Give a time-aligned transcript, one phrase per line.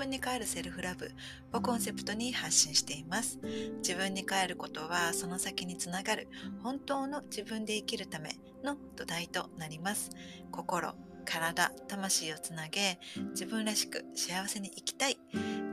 [0.00, 1.12] 分に帰るセルフラブ
[1.52, 3.38] をコンセプトに発信しています。
[3.82, 6.28] 自分に帰ることはその先につながる
[6.62, 8.30] 本当の自分で生きるため
[8.64, 10.10] の土台となります。
[10.50, 10.94] 心、
[11.24, 12.98] 体、魂をつなげ
[13.30, 15.18] 自分らしく幸せに生きたい。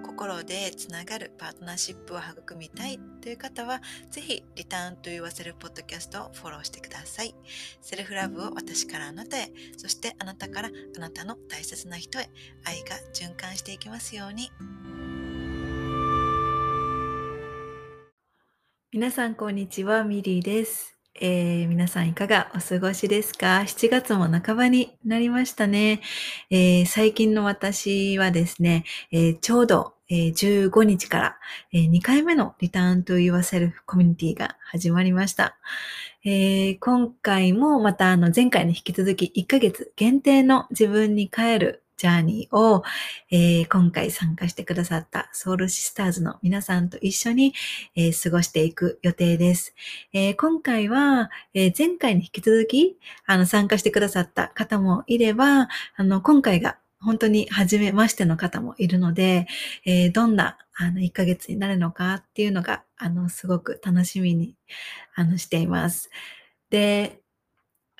[0.03, 7.36] 心でつながるパートナーシップを育みたいという方は、ぜひ、リターンと言わせるポッドキャストをフォローしてください。
[7.81, 12.30] セルフラブを私からあなたへ、そしてあなたからあなたの大切な人へ、
[12.66, 14.50] 愛が循環していきますように。
[18.91, 20.03] 皆さん、こんにちは。
[20.03, 20.97] ミリーです。
[21.20, 26.02] えー、皆さんいかがお過ごしですか ?7 月も半ばになりましたね。
[26.49, 31.38] えー、最近の私はですね、えー、ちょうど、え15日から、
[31.73, 35.58] え2回目のリターンと Yourself コミュニティが始まりました。
[36.23, 42.84] え今回もまたあの前回に引き続き1ヶ月限定の自分に帰るジャーニーを、
[43.31, 47.54] えー、今回参加してくださったソウルシスターズの皆さんと一緒に、
[47.95, 49.73] えー、過ごしていく予定です。
[50.14, 59.48] えー、今回は、え前回に引き続きあの参加してくださった方もいれば、あの今回が本当に初めましての方もいるので、
[59.86, 64.56] えどんなあの1ヶ月になるのかっていうのが、あのすごく楽しみに
[65.16, 66.11] あのしています。
[66.70, 67.22] で、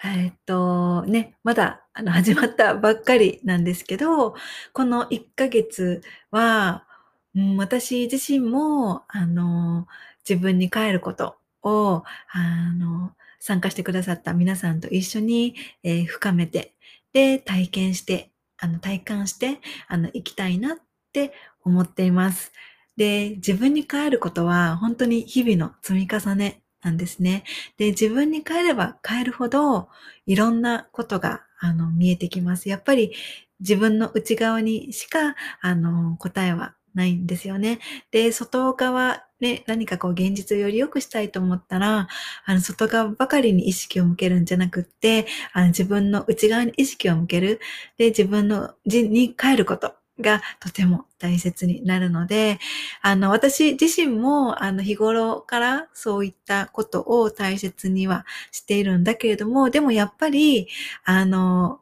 [0.04, 4.36] えっとね、まだあの 始まったばっかりなんですけど、
[4.74, 6.86] この1ヶ月は、
[7.36, 9.88] うん、私自身も、あの、
[10.28, 16.76] 自分に帰ることを、あの、参加してくださった皆さんと一緒に、えー、深めて、
[17.14, 20.78] で、体験して、あの、体感して、あの、行きたいなっ
[21.14, 22.52] て思っています。
[22.98, 27.44] で、自分に帰ることは本当に日々の積み重ねなんですね。
[27.78, 29.90] で、自分に変えれば変えるほど、
[30.26, 32.70] いろんなことが、あの、見えてきます。
[32.70, 33.14] やっぱり
[33.60, 37.80] 自分の内側にしか、あの、答えはないんですよね。
[38.12, 42.08] で、外側ね、何かこう現実をより良くしたいと思ったら、
[42.46, 47.60] あの、外側ばかりに意識を向けるんじゃなくって、あの、自分の内側に意識を向ける。
[47.98, 49.94] で、自分の字に変えること。
[50.22, 52.60] がとても大切になるので、
[53.02, 60.68] あの、私自身も、あの、日頃からそういったことを大切にはしているんだけれども、でもやっぱり、
[61.06, 61.82] あの、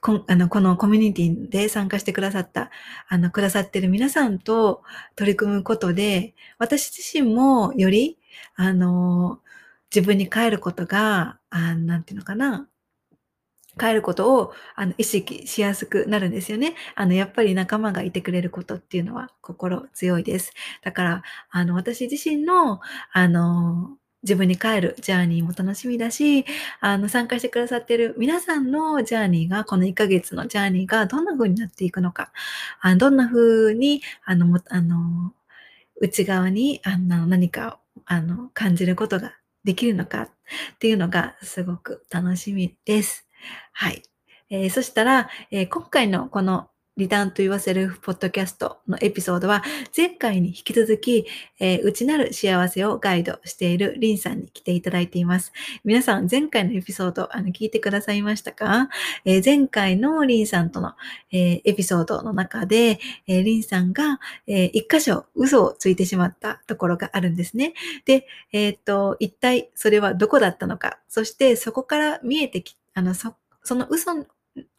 [0.00, 2.70] こあのこのコミュニティで参加してくださった、
[3.08, 4.82] あの、くださっている皆さんと
[5.16, 8.18] 取り組むことで、私自身もより、
[8.56, 9.40] あの、
[9.94, 12.66] 自分に帰ることが、あなんていうのかな、
[13.80, 16.74] 変えることをあの意識しやすくなるんですよね。
[16.94, 20.52] あの、やっぱり仲間がいてくれることっていうのは心強いです。
[20.82, 22.80] だから、あの、私自身の、
[23.12, 26.44] あの、自分に帰るジャーニーも楽しみだし、
[26.80, 32.30] あの、参加してくださっている皆さんのジャーニーが、この1ヶ月のジャーニーがどんな風になっていくのか、
[32.80, 35.32] あどんな風に、あの、あの、
[36.00, 39.34] 内側に、あの、何か、あの、感じることが
[39.64, 40.30] できるのかっ
[40.78, 43.26] ていうのがすごく楽しみです。
[43.72, 44.02] はい。
[44.50, 49.62] えー、そしたら、えー、今回のこのリターンと言わせるポッドキャストのエピソードは、
[49.96, 51.26] 前回に引き続き、
[51.58, 55.52] えー、内なる幸せをガイドしているリンさんに来ていただいています。
[55.84, 58.90] 皆さん、前回のエピソード、あの、聞いてくださいましたか、
[59.24, 60.92] えー、前回のリンさんとの、
[61.30, 67.72] えー、エピソードの中で、えー、リンさんが、えー、一箇所嘘をついてしまったところがあるんですね。
[68.04, 74.12] で、えっ、と、一体それはどこだったのか、そしてそこから見えてきあの、そ、その嘘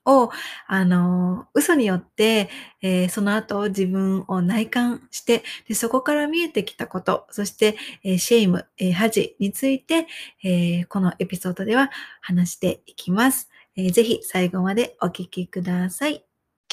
[0.05, 0.29] を、
[0.67, 2.49] あの、嘘によって、
[2.81, 10.07] えー、その後自分を内観してで、そこから見えてきたこと、そして、えー、 shame、えー、恥について、
[10.43, 11.89] えこのエピソードでは
[12.21, 16.23] 話していきます、えぜひ最後までお聞きください。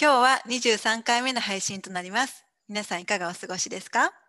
[0.00, 2.44] 今日は23回目の配信となります。
[2.68, 4.19] 皆さんいかがお過ごしですか？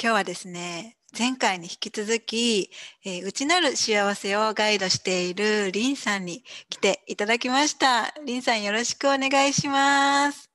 [0.00, 2.70] 今日はですね、前回に引き続き、
[3.04, 8.12] えー、内なる幸せをガイドしているリンさんに来ていただきました。
[8.24, 10.50] リンさんよろしくお願いします。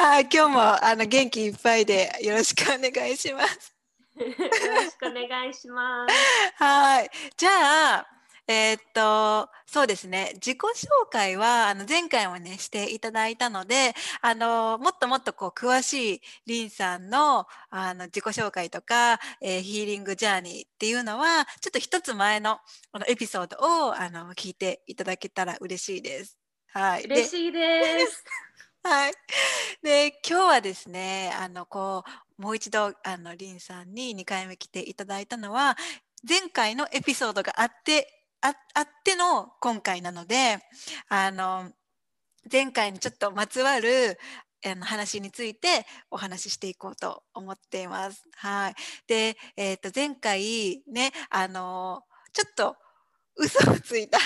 [0.00, 3.74] あ今日もあの元気いっぱいでよろしくお願いします。
[4.18, 6.14] よろしくお願いします。
[6.62, 7.10] はい。
[7.36, 8.17] じゃあ、
[8.50, 10.30] えー、っと、そうですね。
[10.36, 22.58] 自己紹介は、あの、前回もね、していただいたので、あの、もっともっとこう、詳しいリンさんの、あの、自己紹介とか、えー、ヒーリングジャーニーっていうのは、ちょっと一つ前の、
[22.90, 26.38] このエピソードを、あの、聞いていただけたら嬉しいです。
[26.72, 27.04] はい。
[27.04, 28.24] 嬉しいです。
[28.82, 29.12] はい。
[29.82, 32.02] で、今日はですね、あの、こ
[32.38, 35.76] う、もう一度、あの、リンさんに2回目来ていただいたのは、
[36.26, 40.58] 前回のエピソードがあってああっての今回なので
[41.08, 41.70] あの
[42.50, 44.18] 前回にちょっとまつわる
[44.64, 48.24] あの話についてお話ししていこうと思っています。
[48.36, 48.74] はい、
[49.06, 52.02] で、えー、と前回ねあの
[52.32, 52.76] ちょっと
[53.36, 54.20] 嘘をついたっ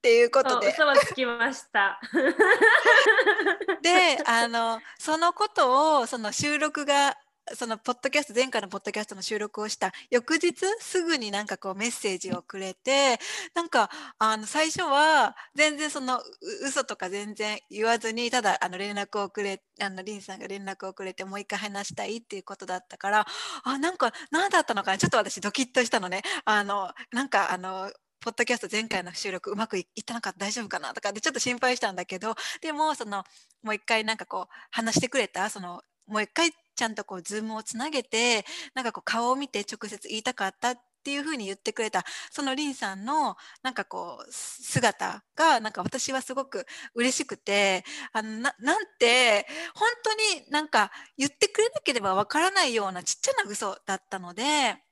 [0.00, 0.68] ていうことで。
[0.68, 2.00] 嘘はつきました。
[3.82, 7.16] であのそのことをその収録が
[7.54, 13.18] そのポッドキャスト前回のポッドキャストの収録をした翌日すぐになんかこうメッセージをくれて
[13.54, 16.20] なんかあの最初は全然その
[16.64, 23.26] 嘘とか全然言わずにただあの連絡をくれあのリンさんが連絡をくれてもう一回話したいっていうことだったから
[23.64, 24.98] あなんか何だったのかな？
[24.98, 26.22] ちょっと私ドキッとしたのね。
[26.44, 27.90] あのなんかあの
[28.20, 30.94] ポッドキャスト前回の収録うまくいったのか大丈夫かな？
[30.94, 33.24] とかでちょっと心配したんだけどでもその
[33.64, 35.50] もう一回なんかこう話してくれた？
[35.50, 40.74] そのもう一回ちゃんとこうズームをつなげてなんかこう顔を見て直接言いたかったっ
[41.04, 46.64] ていうふうに言ってくれたそのリンさんのなんかこう姿がなんか私はすごく
[46.94, 54.91] 嬉しくてあのななんて本当になんか言ってくれなければわからないようなちっちゃな嘘だったので。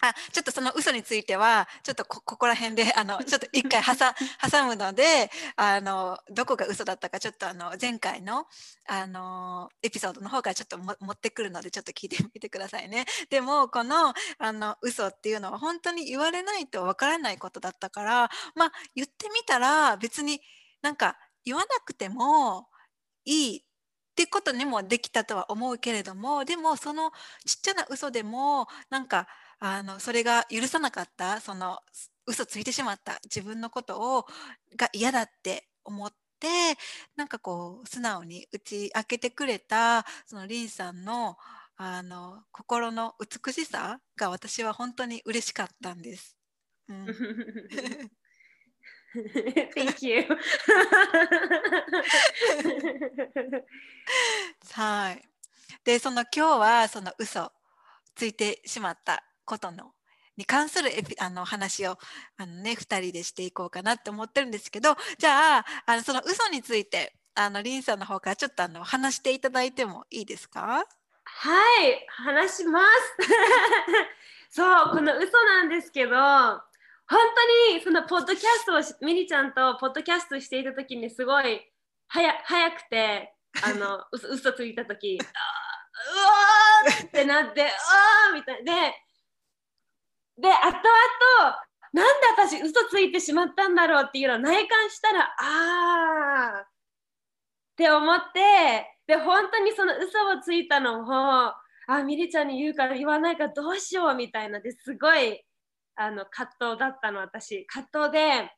[0.00, 8.46] あちょっとその嘘についてはちょっとここら辺であのちょっと一回挟 むのであのどこが嘘だったかちょっとあの前回の
[8.86, 13.06] あのエピソードの方からちょっと持ってくるのでちょっと聞いてみてくださいね。
[13.28, 20.40] でもこのあの嘘っていうのは本当に言われないとわからないことだったからまあ言ってみたら別に
[20.82, 22.68] なんか言わなくても
[23.24, 23.62] いいっ
[24.14, 27.10] てことにもできたとは思うけれどもでもその
[27.46, 29.26] ちっちゃな嘘でもなんか
[29.60, 31.78] あのそれが許さなかったその
[32.26, 34.26] 嘘ついてしまった自分のことを
[34.76, 36.48] が嫌だって思って
[37.14, 41.36] なんかこう素直に打ち明けてくれたそのリンさんの
[41.76, 46.36] あの心の美しさが私は本当に嬉しかったんです。
[46.88, 47.06] うん、
[49.74, 50.24] Thank you
[54.72, 55.22] はい。
[55.84, 57.50] でその今日はその嘘
[58.14, 59.90] ついてしまったことの
[60.36, 61.98] に関するエピあの話を
[62.38, 70.84] あの、ね、2人でしていこうかなって思ってるんですけどじゃああのその嘘についてあのリンさんの方からちょっとあの話していただいてもいいですか？
[71.24, 72.86] はい話します。
[74.50, 77.18] そうこの嘘なんですけど本
[77.70, 81.60] 当にそのポッドキャストをミリちゃんとポッドキャストしていた時にすごい
[82.08, 88.94] 早早くてあの 嘘嘘ついた時 うわーってなってあーみたいで
[90.40, 91.56] で後々
[91.92, 96.66] なんで私嘘ついてしまったんだろうっていうのを内観したらあーっ
[97.76, 101.52] て思ってで本当にその嘘をついたのも
[101.88, 105.42] あみりちゃんに言うから言わないかどうしようみたいなですごい
[105.96, 107.66] あの葛藤だったの私。
[107.66, 108.50] 葛藤で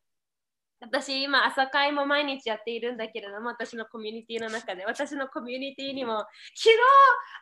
[0.82, 6.25] 私今朝会も毎日やっているんだけれども私のコミュニティの中で私のコミュニティにも
[6.56, 6.76] 昨日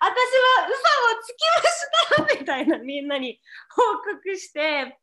[0.01, 0.13] 私
[0.59, 3.41] は嘘をつきましたみたいなみんなに
[3.75, 3.83] 報
[4.21, 4.99] 告して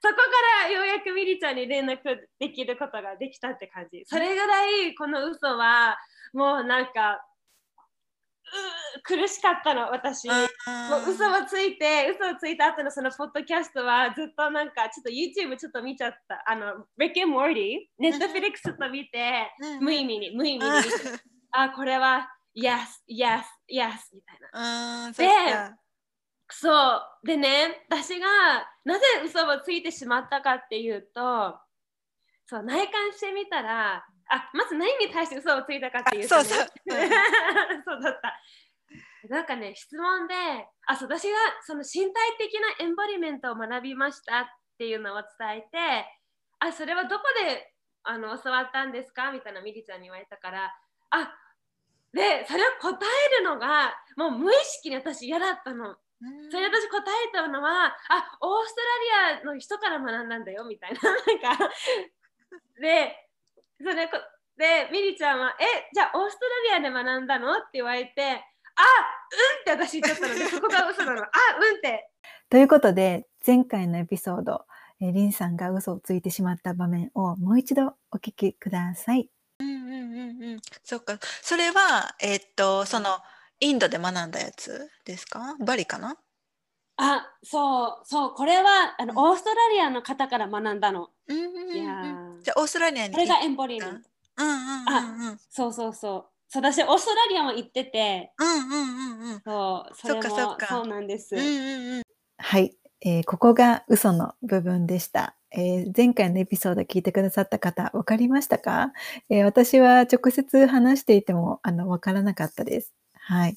[0.00, 0.22] そこか
[0.66, 1.98] らようやくミリちゃんに連絡
[2.40, 4.02] できることができたって感じ。
[4.04, 5.96] それぐらいこの嘘は
[6.32, 7.24] もうなんか
[9.04, 10.28] 苦しかったの私。
[10.28, 10.34] も
[11.06, 16.42] う嘘をついて嘘をついた後のそのポッドキャストはずっとなんかちょっと YouTube ちょっと見ちゃった。
[16.46, 20.70] あの Rick and Morty Netflix と見て無意味に無意味に
[21.52, 22.78] あこれは Yes
[23.10, 25.12] Yes Yes みたいな。
[25.12, 25.74] で
[26.50, 26.70] そ
[27.24, 27.26] う。
[27.26, 28.26] でね私が
[28.84, 31.58] なぜ嘘をついてしまったかっていうと
[32.46, 34.04] そう内観してみたら
[34.34, 36.66] あまず何に対して嘘をついたかっていうと、ね、そうそう。
[37.84, 38.40] そうだった。
[39.28, 40.34] なんかね質問で
[40.86, 44.44] あ私がその身体的なエンボリメントを学びましたっ
[44.78, 46.06] ていうのを伝えて
[46.58, 47.72] あそれはどこで
[48.02, 49.30] あの教わったんですか？
[49.30, 50.74] みたいなミリちゃんに言われたから
[51.10, 51.38] あ
[52.12, 52.98] でそれを答
[53.34, 55.96] えるのがもう無意識に私嫌だったの。
[56.52, 56.98] それ私答
[57.28, 58.80] えたのはあオースト
[59.20, 61.00] ラリアの人から学んだんだよみたいな。
[61.02, 61.70] なんか
[62.80, 63.28] で
[63.82, 64.08] それ
[64.56, 68.36] でミリちゃんは「えじゃあオーストラリアで学んだの?」って言われて「あうん」
[69.62, 71.28] って私言っちゃったので そこが嘘なの「あ
[71.60, 72.08] うん」って。
[72.50, 74.66] ということで前回のエピソード、
[75.00, 79.30] えー、リンさんが嘘をついてしまった場面をもう一度お聞きください。
[79.58, 80.60] うんうんうんうん。
[80.84, 81.18] そっか。
[81.40, 83.18] それはえー、っとその
[83.60, 85.56] インドで学んだやつですか？
[85.60, 86.16] バリかな？
[86.96, 91.10] あそうそうこれはあの、オーストラリアの方から学んだの。
[91.26, 92.04] うんうん、いや
[92.42, 94.08] じゃあオーストラリアにこれがエンボリーメント。
[94.38, 96.24] うんうんうんうん、そうそうそう。
[96.48, 101.34] そう私オーストラリアも行ってて、うんうんうんうん、そうそれもそうなんです。
[101.34, 102.02] うんうんうん、
[102.36, 105.34] はい、えーここが嘘の部分でした。
[105.50, 108.92] えー前回のエピソード聞いてくださった方、わかりましたか、
[109.30, 112.92] えー私は直接話していても、あの、わからなかったです。
[113.14, 113.56] はい。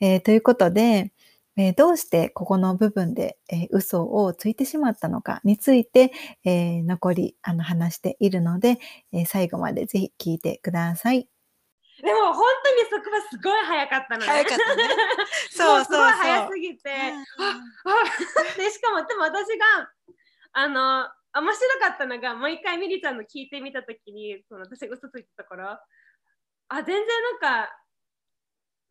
[0.00, 1.12] えーということで、
[1.56, 6.12] えーどうしてここの部分で、えー嘘をついてしまったのかについて、
[6.44, 8.78] えー残りあの話しているので、
[9.12, 11.28] えー最後までぜひ聞いてください。
[12.02, 14.26] でも本当にそこはすごい早かったのね。
[14.26, 14.82] 早かったね。
[14.84, 14.90] も
[15.50, 15.84] そうそうそう。
[15.84, 16.90] すごい早すぎて、
[18.58, 19.92] でしかもでも私が
[20.52, 25.82] あの面白かったのがもう一回ミリちゃんの聞いてみたときにその私が嘘ついてたから
[26.68, 27.70] あ全然なんか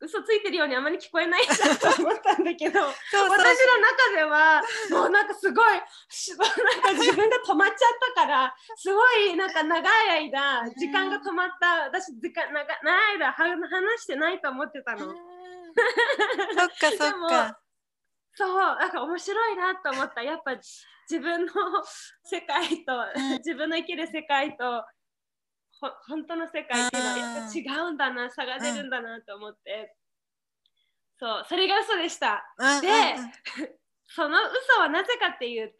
[0.01, 1.47] 嘘ついてるようにあまり聞こえない。
[1.47, 6.49] な と思ったんだけど私の中ではもうなんかすごいし なん
[6.81, 7.77] か自分が止まっちゃっ
[8.15, 11.83] たからすごいなんか長い間時間が止まった。
[11.85, 15.07] 私時間長長い間は話してないと思ってたの。
[15.07, 15.15] うん。
[16.57, 17.59] そっか そっか。
[18.33, 20.23] そう、なんか面白いなと思った。
[20.23, 21.53] やっぱ自分の
[22.23, 23.31] 世界と、うん。
[23.37, 24.83] 自分の生きる世界と、ほ
[26.07, 29.95] 本当の世界っていうのはやっぱ違うんだな、差が出るんだなと思って。
[31.19, 32.43] そう、それが嘘でした。
[32.57, 32.81] うん。
[32.81, 32.87] で
[34.13, 35.75] その嘘はなぜかっていうと、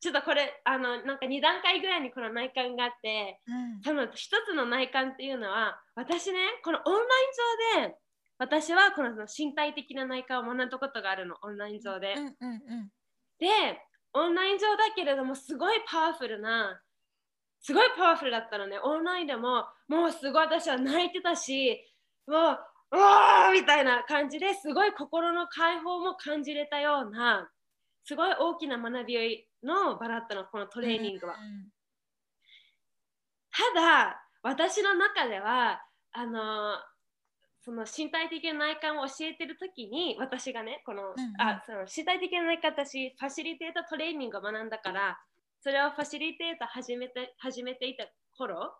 [0.00, 3.82] ちょっとこれ、あの、なんか2段階ぐらいにこの内観があって、うん。
[3.82, 7.96] その一つの内観っていうのは私ねこのオンライン上で
[8.38, 11.36] 私はこの身体的な内観を学んだことがあるの。
[11.42, 12.14] オンライン上で。
[12.14, 12.26] うん。
[12.26, 12.30] うん。
[12.30, 12.90] うん。
[13.38, 13.48] で
[14.14, 16.80] オンライン上だけれどもすごいパワフルな
[17.62, 18.78] すごいパワフルだったのね。
[18.82, 21.80] オンラインでももうすごい私は泣いてたし
[22.26, 22.58] もう
[22.92, 27.48] うわーみたいな感じですごい心の解放も感じれたような
[28.04, 31.36] すごい大きな学びの場だったのこのトレーニングは。
[33.74, 35.80] ただ私の中では
[36.12, 36.76] あの
[37.60, 41.40] その身体的な内観を教えてる時に私がねこの,、うんうん。
[41.40, 45.20] あその身体的な内観私ファシリテータートレーニングを学んだから
[45.62, 48.04] それをファシリテーター始めて始めていた
[48.36, 48.74] 頃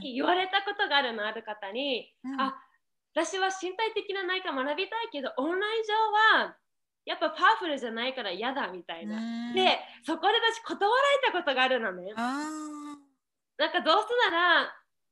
[0.00, 2.54] に言われたことがあるのある方に、うんあ
[3.14, 5.92] 私は身体的な内観学びたいけどオンライン上
[6.40, 6.56] は
[7.04, 9.18] やっぱパワフルじゃないから嫌だみたいな。
[9.18, 12.14] うんでそこで私断られたことがあるのね。
[12.16, 12.96] あ
[13.58, 14.64] なんかどうせなら、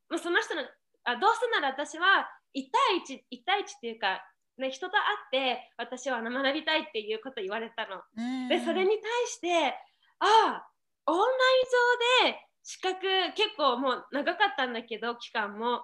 [0.09, 0.63] まあ、その人の
[1.05, 2.27] あどうせなら私は
[2.57, 2.65] 1
[3.07, 4.25] 対1、1対1っていうか、
[4.57, 8.01] ね、人と会って私は学びたいっていうこと言われたの。
[8.49, 9.77] で、それに対して、
[10.21, 10.70] ああ、
[11.11, 11.29] オンライ
[12.27, 12.99] ン上で資格
[13.35, 15.83] 結構もう長かったんだけど、期間も。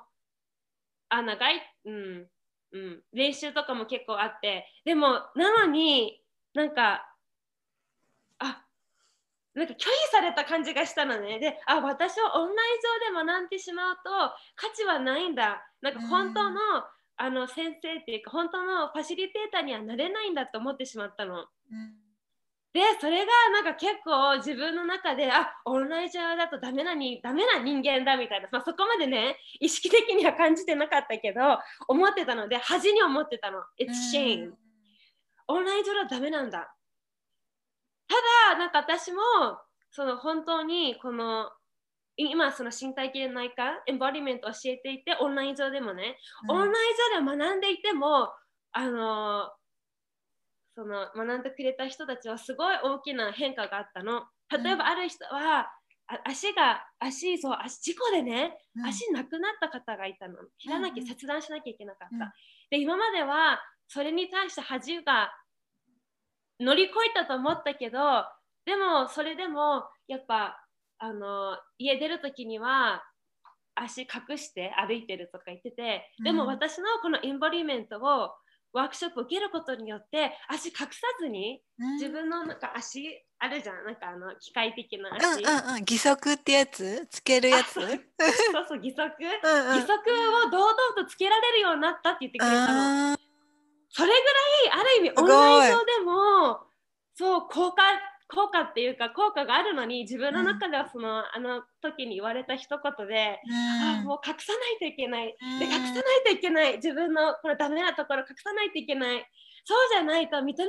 [1.09, 2.29] あ、長い、うん、
[2.73, 3.03] うん。
[3.13, 4.67] 練習とかも結構あって。
[4.85, 6.21] でも、なのに
[6.55, 7.07] なんか、
[8.39, 8.65] あ
[9.55, 11.39] なんか拒否された感じがしたのね。
[11.39, 12.77] で、あ、私はオンライ
[13.13, 14.11] ン上で学んでしまうと
[14.55, 15.67] 価値はないんだ。
[15.81, 16.61] なんか本当の、
[17.19, 21.47] あの先生っていうか、本当のファシリテーターにはなれないんだと思ってしまったの。
[21.71, 22.06] うん
[22.77, 31.41] で、それがなんか結構自分の中で、あ、オンライン上だとダメなにダメな人間だみたいな、まあ、そこまでね、意識的には感じてなかったけど、
[31.89, 33.61] 思ってたので、恥に思ってたの。
[33.81, 34.53] It's shame.
[35.49, 36.71] オンライン上ではダメなんだ。
[38.09, 38.15] た
[38.53, 39.23] だ、なんか私も、
[39.91, 41.51] その本当にこの、
[42.19, 48.35] 今その身体系内観、エンボリメントを教えていて、オンライン上でもね、オンライン上で学んでいても、
[48.73, 49.51] あの
[50.77, 54.25] その学んでくれた人たちはすごい大きな変化があったの。
[54.63, 55.71] 例えばある人は、
[56.07, 60.37] あ足が足そう足事故でね、うん足なくなった方がいたの。
[60.59, 62.27] 切らなきゃ、切断しなきゃいけなかった。
[62.27, 62.33] うん
[62.69, 65.33] で今まではそれに対して恥が
[66.59, 67.99] 乗り越えたと思ったけど
[68.65, 70.61] でもそれでもやっぱ
[70.99, 73.05] あの家出る時には
[73.75, 78.31] 足隠して歩いてるとか言っててでもうん私のこのインボリメントを
[78.73, 80.87] ワークショップを受けることによって足隠さ
[81.21, 81.93] ずにうん。
[81.95, 83.85] 自分のなんか足あるじゃん。
[83.85, 85.81] なんかあの機械的なうん足、うんうん。
[85.81, 87.07] 義足ってやつ？
[87.11, 87.75] つけるやつ？
[87.75, 87.87] そう。
[88.69, 89.77] そう義足、うんうん。
[89.77, 93.17] 義足を堂々とつけられるようになったって言ってくれたの。
[93.89, 94.15] それぐ
[94.73, 96.61] らいある意味オンライン上でも
[97.15, 97.83] そう効果
[98.29, 105.59] 効果っていうか効果があるのに自分の中ではその、あの時に言われた一言で、あもう隠さないといけない、うん。
[105.61, 106.77] で隠さないといけない。
[106.77, 109.25] 自分のこのダメなところ隠さないといけない。
[109.65, 110.67] そうじゃないと認められな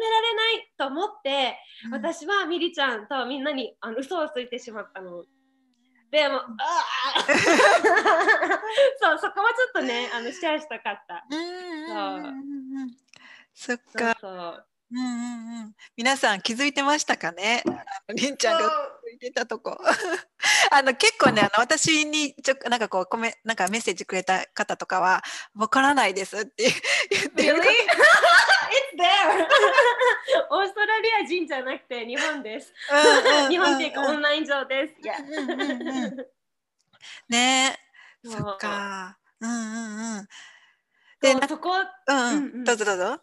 [0.52, 1.94] いと思って、うん。
[1.94, 5.24] 私はミリちゃんとみんなにあの嘘をついてしまったの。
[6.12, 7.34] でも、あー。
[9.02, 11.26] そうそこはちょっとねあのシェアしたかった。
[11.30, 12.90] うんうんうんそううんうん。
[13.54, 17.62] そっそうかそううんうんうん皆さん気づいてましたかね？
[18.15, 18.70] りんちゃんが
[19.10, 19.77] 言ってたとこ。
[20.72, 25.22] あの結構ね、あの私にちょなんかこうコメなんかメッセージくれた方とかは
[25.56, 26.70] わからないですって
[27.12, 27.62] 言ってる!
[30.51, 32.74] オーストラリア人じゃなくて日本です。
[33.50, 34.94] 日本っていうかオンライン上です。
[35.29, 36.27] うんうんうんうん
[37.29, 37.77] ね
[38.25, 39.17] え、そっか。
[39.39, 40.27] うんうんうん。
[41.22, 43.22] で、なそこ、ううんどうぞどうぞ。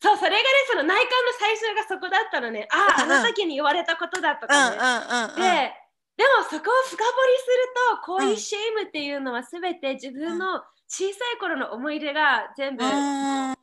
[0.00, 2.68] そう、それがね、その内観の最初がそこだったのね。
[2.70, 5.06] ああ、あの時に言われたことだとうんうんかね。
[5.10, 5.40] うんうん。
[5.40, 5.74] で、
[6.16, 13.54] でもそこを深掘りすると、こういううんシェイムっていうのはすべて自分の小さい頃の思い出が全部うん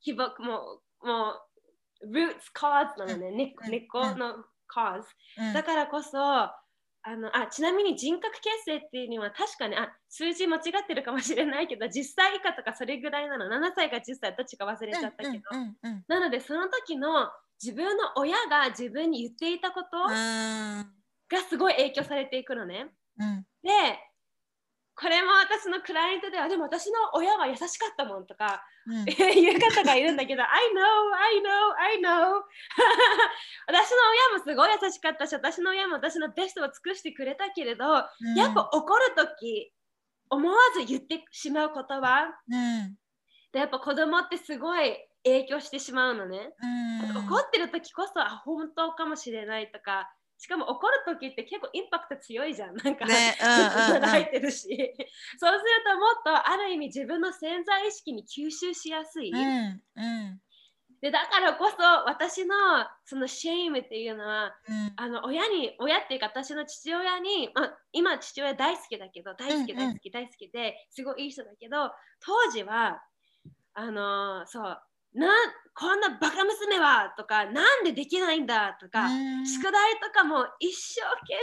[0.00, 1.32] 起伏もう、も
[2.02, 5.02] う、roots, cause なのね、根っこうん根っこの cause。
[5.38, 6.18] うんだからこそ、
[7.08, 13.46] あのあちなみに人格形成っていうには確かにあ数字間違ってるかもしれないけど10歳以下とかそれぐらいなの。
[13.46, 16.04] 7歳か10歳どっちか忘れちゃったけど、うんうんうん。
[16.06, 17.30] なのでその時の
[17.62, 20.10] 自分の親が自分に言っていたことうん。
[20.10, 22.90] がすごい影響されていくのね。
[23.18, 23.46] うん。
[23.62, 23.70] で
[24.98, 29.04] これも私のクライアントではでも私の親は優しかったもんとかうん。
[29.06, 30.82] 言う方がいるんだけど I know,
[31.14, 32.42] I know, I know
[33.68, 33.96] 私の
[34.32, 37.84] 親もすごい優しかったし私の親も私のベストを尽くしてくれたけれど、
[38.34, 39.72] やっぱ怒る時
[40.30, 42.24] 思わず言ってしまう言葉。
[42.48, 42.98] うん。
[43.52, 46.54] でやっぱ子供ってすごい影響してしまうのね。
[46.60, 47.26] うん。
[47.26, 52.76] 怒ってる時こそあ本当かもしれないとかしかも怒る時って結構インパクト強いじゃん。
[52.76, 54.02] なんか、ねうんうんうん。
[54.02, 54.94] 泣いてるしそうする
[55.84, 60.40] ともっとある意味自分の潜在意識に吸収しやすい、うんうん。
[61.00, 61.76] でだからこそ
[62.06, 62.54] 私の
[63.04, 64.92] そのシェイムっていうのはうん。
[64.96, 71.90] あの親に親っていうか私の父親に、まあ、今父親大好きだけど大好き大好き大好きですごいいい人だけど
[72.20, 73.02] 当時は
[73.74, 74.82] あのーそう
[75.14, 79.10] なんこんなバカ娘はとかなんでできないんだとか、う
[79.42, 81.00] ん宿題とかも一生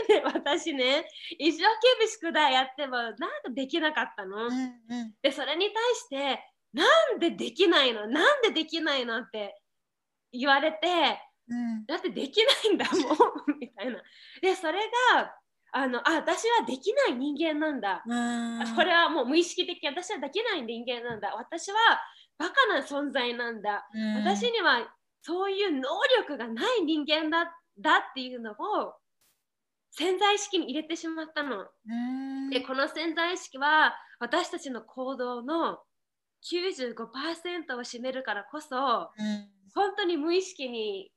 [0.08, 1.08] 懸命私ね
[1.38, 3.14] 一生懸命宿題やってもなん
[3.54, 6.40] でできなかったの、うんうんでそれに対して
[6.72, 6.84] な
[7.16, 8.06] んでできないの？
[8.06, 9.58] なんでできないのって
[10.32, 10.78] 言われて
[11.48, 13.14] うんだってできないんだも
[13.54, 14.02] ん みたいな。
[14.42, 14.80] でそれ
[15.14, 15.34] が
[15.72, 18.02] あのあ私はできない人間なんだ。
[18.06, 21.34] うんこれはもう無意識的に私はできない人間なんだ。
[21.34, 21.78] 私は
[22.38, 23.88] バカな存在なんだ。
[23.94, 24.86] うん私には
[25.22, 28.94] そういう能力がない人間だだっていうのを
[29.90, 31.66] 潜在意識に入れてしまったの。
[31.88, 35.78] うんでこの潜在意識は私たちの行動の
[36.44, 41.10] 95%を占めるからこそうん本当に無意識に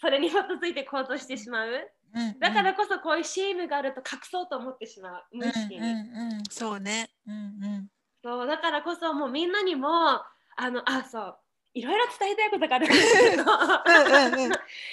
[0.00, 1.68] それに基づいて行動してしまう。
[2.14, 5.78] うんだからこそこういうシェームがあると隠そうと思ってしまう無意識に。
[5.78, 7.36] うんうんうんそうねうんう
[7.78, 7.88] ん
[8.28, 11.36] そうだからこそもうみんなにもあのあそう
[11.72, 12.86] いろいろ伝えたいことがある。
[12.86, 13.44] んですけど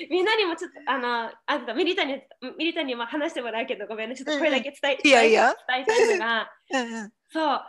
[0.10, 2.22] みんなにもちょっとあのあとミリタに
[2.58, 5.54] ミリタにも話してもらうけどごめんねちょっとこれだけ伝え,、いやいや。
[5.68, 7.12] 伝えたいのがうんうん。
[7.30, 7.62] そう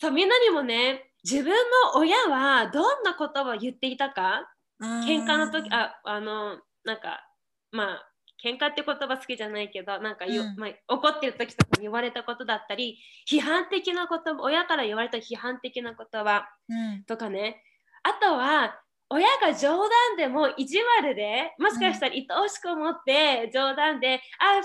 [0.00, 4.50] そうみんなにもね自分の親はどんなことを言っていたか
[4.82, 7.28] 喧嘩の時ああのなんか
[7.70, 8.13] まあ
[8.44, 10.56] 喧嘩って言葉好きじゃないけどなんかよ、うん。
[10.56, 17.04] まあ、怒ってる時とかに言われたことだったり批判的な言葉親から言われた批判的な言葉うん。
[17.04, 17.62] とかね。
[18.02, 18.78] あとは
[19.08, 24.64] 親が冗談でも意地悪でもしかしたら愛おしく思って冗談で、あ太っ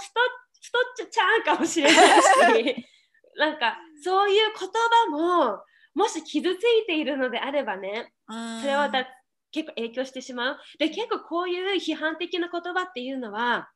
[0.61, 2.85] 太っちゃちゃうかもしれないし
[3.37, 4.69] なんかそういう言
[5.09, 5.63] 葉も
[5.93, 8.13] もし傷ついているのであればね
[8.61, 9.07] それはだ
[9.51, 10.57] 結構影響してしまう。
[10.77, 13.69] で結構こういう批判的な言葉っていうのは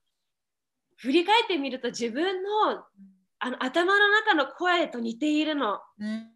[0.98, 2.84] 振り返ってみると自分の
[3.40, 5.80] あの頭の中の声と似ているの。
[6.00, 6.30] うん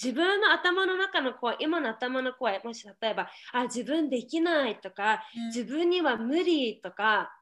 [0.00, 7.32] 自分の頭の中の声、今の頭の声、もし例えば、あ、自分できないとか、自分には無理とか、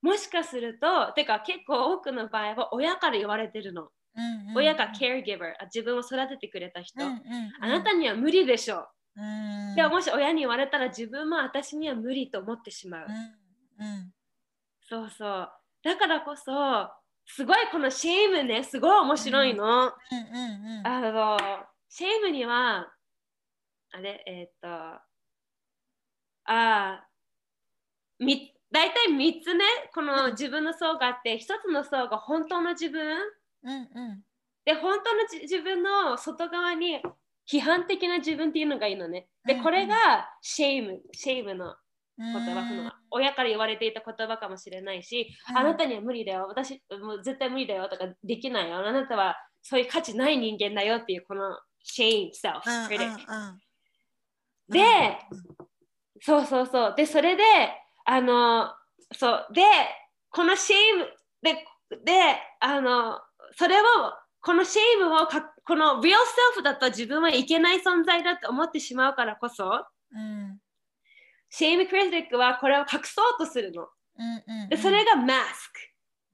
[0.00, 3.88] もしかすると、てか結構多くの場合は親から言われてるの。
[4.16, 7.04] うんうん親が caregiver、あ自分を育ててくれた人。
[7.04, 9.20] うんうんうんあなたには無理でしょう。
[9.20, 13.06] うんでももし親に言われたら自分も私には無理と思ってしまう。
[13.08, 14.14] うんうん
[14.86, 15.50] そうそう。
[15.82, 16.90] だからこそ、
[17.26, 19.92] すごいこのシェームね、すごい面白いの。
[20.84, 21.38] あの、
[21.88, 22.92] シェームには、
[23.92, 25.00] あれ、えーっと、あ
[26.44, 27.08] あ、
[28.18, 33.18] み大体3つね、この自分の層があって、1つの層が本当の自分？
[33.62, 34.24] うんうん
[34.64, 37.00] で、本当のじ自分の外側に
[37.50, 39.28] 批判的な自分っていうのがいいのね。
[39.46, 41.74] で、これがシェーム、シェームの
[42.18, 45.58] 言葉、その親から言われていた言葉かもしれないし、うん。
[45.58, 47.88] あなたには無理だよ、私もう絶対無理だよ。
[47.88, 53.58] とかできないよ、あなたはそういう価値ない人間だよっていうこの shame self うんうん critic うん。
[54.68, 55.18] で、
[56.20, 56.94] そうそうそう。
[56.96, 57.42] で、それで、
[58.06, 58.72] あの、
[59.12, 59.46] そう。
[59.52, 59.62] で
[60.34, 61.06] このシェーム
[61.42, 61.64] で
[62.04, 63.20] であの
[63.56, 63.84] それを
[64.40, 66.12] このシェームをかこの real
[66.56, 70.58] self だと自分はいけない存在だって思ってしまうからこそ、うん、
[71.50, 73.88] シェームクリティックはこれを隠そうとするの。
[74.16, 75.80] うんうん、でそれがマスク。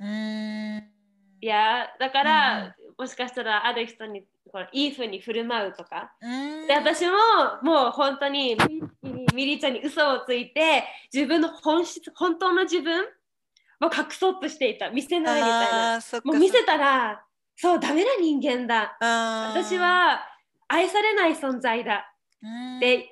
[0.00, 1.00] うん
[1.42, 6.12] いやだから、うん、もしかしたらある人にこれいいふうに振る舞うとか。
[6.66, 7.12] で私も
[7.62, 8.56] もう本当に
[9.34, 13.04] ミリちゃんに嘘をついて自分の本質本当の自分
[13.82, 16.00] を隠そうとしていた見せないみたいな。
[16.24, 17.24] もう見せたら
[17.60, 18.96] そうダメな人間だ。
[19.52, 20.24] 私は
[20.68, 22.10] 愛されない存在だ。
[22.80, 23.06] で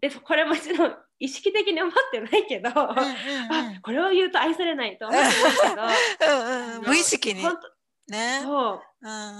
[0.00, 6.26] でこれもちろん意識的に思ってないけど、うんうんうん、あこれを言うと愛されないと思ってますけ
[6.82, 7.44] ど無意識に。
[8.08, 8.80] ね、そう、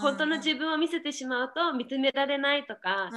[0.01, 3.11] 本当の自分を見せてしまうと認められないとか、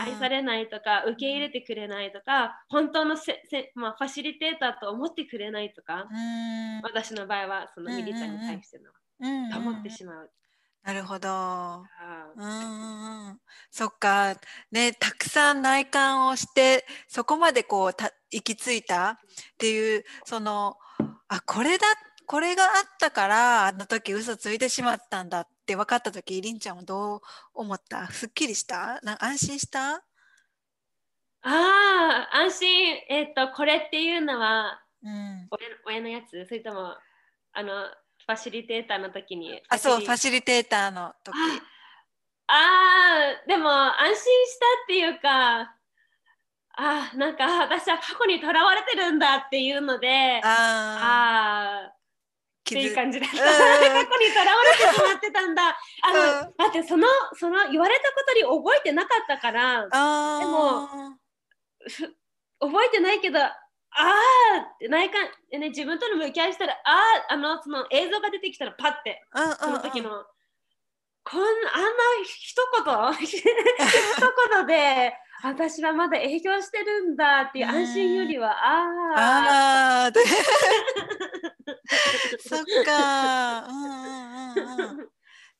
[0.00, 6.08] 愛されないとか受け入れてくれないとか本当のせせ、まあ、ファシリテーターと思ってくれないとか、
[6.82, 8.90] 私の場合はそのミリちゃんに対しての、
[9.52, 10.30] と思ってしまう。
[10.86, 11.28] なるほど。
[12.36, 13.40] うんうんうん、
[13.72, 14.36] そっか。
[14.70, 19.16] ね、たくさん内観をして、そこまでこうた行き着いたっ
[19.58, 20.76] ていう、その、
[21.28, 21.86] あ、これだ、
[22.26, 22.70] これがあっ
[23.00, 27.20] たから、あの時嘘ついてしまったんだって分かった時、りんちゃんはどう
[27.54, 28.06] 思った？
[28.12, 29.00] すっきりした？
[29.02, 30.04] な安心した？
[31.42, 32.94] ああ、安心。
[33.08, 35.48] えっ、と、これっていうのは、うん、
[35.84, 36.46] 親のやつ？
[36.46, 36.94] それとも、
[37.52, 37.86] あの、
[38.26, 39.62] ファシリテーターの時に。
[39.68, 41.36] あ、そう、ファシリテーターの時。
[42.48, 42.52] あ
[43.44, 45.76] あ、でも安心したっていうか、
[46.78, 51.96] あなんか私は過去にとらわれてるんだっていうので、ああっ
[52.64, 53.36] ていう感じだった。
[53.38, 55.78] 過去にとらわれてしまってたんだ。
[56.02, 61.16] あの、だってそのその言われたことに覚えてなかったから、でも
[62.60, 63.38] 覚えてないけど、
[63.98, 65.24] ああって内観、
[65.58, 66.76] ね、自分との向き合いしたらあ
[67.30, 69.24] ああのその映像が出てきたらパッて
[69.60, 70.10] その時の
[71.24, 71.58] こんあんな
[72.24, 72.54] 一
[72.84, 80.12] 言一言で 私はまだ影響してるんだっていう安心よりは、ああ
[82.38, 83.66] そっか。
[83.68, 83.94] うんうん
[84.54, 85.10] うんうん。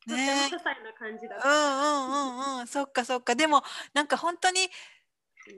[0.07, 2.67] ね、些細な感じだうんうんうんうん。
[2.67, 3.35] そっかそっか。
[3.35, 3.61] でも
[3.93, 4.69] なんか本当に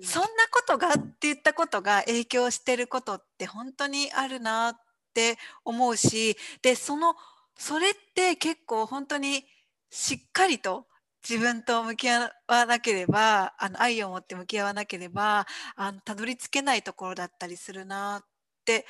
[0.02, 4.76] そんなことがって言ったことが影響してることって本当にあるなっ
[5.14, 7.16] て思うしでその
[7.58, 9.46] それって結構本当に
[9.90, 10.88] しっかりと
[11.28, 18.26] 自分と向き合わなければあの愛を持って向き合わなければあのたどり着けないところだったりするなっ
[18.66, 18.86] て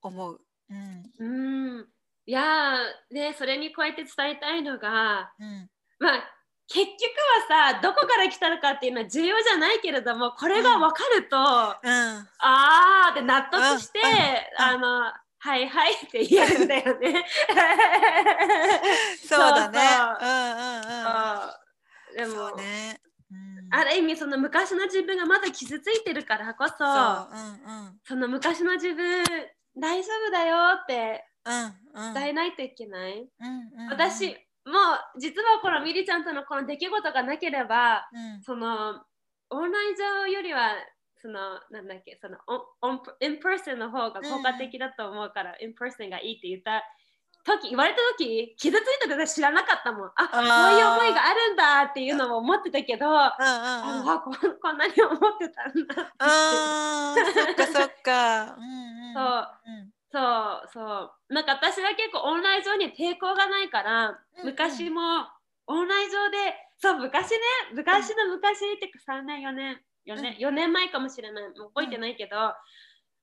[0.00, 0.40] 思う。
[0.70, 1.86] うん、うん。
[2.26, 2.76] いや
[3.10, 6.35] ねそれに加えて伝えたいのが、うん、まあ
[6.68, 6.90] 結局
[7.50, 17.24] はさどこから来たのかっていうのは重要じゃないけれどもこれが分かると、うん、ああって納得して、うん、あのはいはいって言えるんだよね。
[19.24, 19.78] そうだね。
[22.16, 23.00] でも、ね。
[23.30, 26.88] うん、ある意味その昔の自分がまだ傷ついてるからこそ、う。
[26.88, 26.90] ん
[27.84, 29.24] うん、その昔の自分
[29.76, 31.24] 大丈夫だよって
[32.14, 33.28] 伝えないといけない。
[33.90, 34.72] 私も
[35.14, 39.00] う実はこのミリちゃんとのこの出来事がなければ、うん、その
[39.50, 40.72] オンライン上よりは
[41.22, 42.36] そのなんだっけその
[42.82, 46.82] on in person の方が効果的だと思うから、 in person がいいって言った
[47.44, 50.10] 時言われた時傷ついたって知らなかったもん。
[50.16, 61.34] あそういう思いがあるんだっていうのも思ってたけど、ああここんなに思ってたんだあそっかそっか、うんうん、そう、うんそうそう。
[61.34, 65.26] なんか私は結構オンライン上に抵抗がないから、昔も
[65.66, 66.36] オンライン上で
[66.78, 67.38] そう昔ね
[67.74, 71.44] 昔の昔ってか3年4年4年,、4年前かもしれない。
[71.58, 72.36] もう覚えてないけど、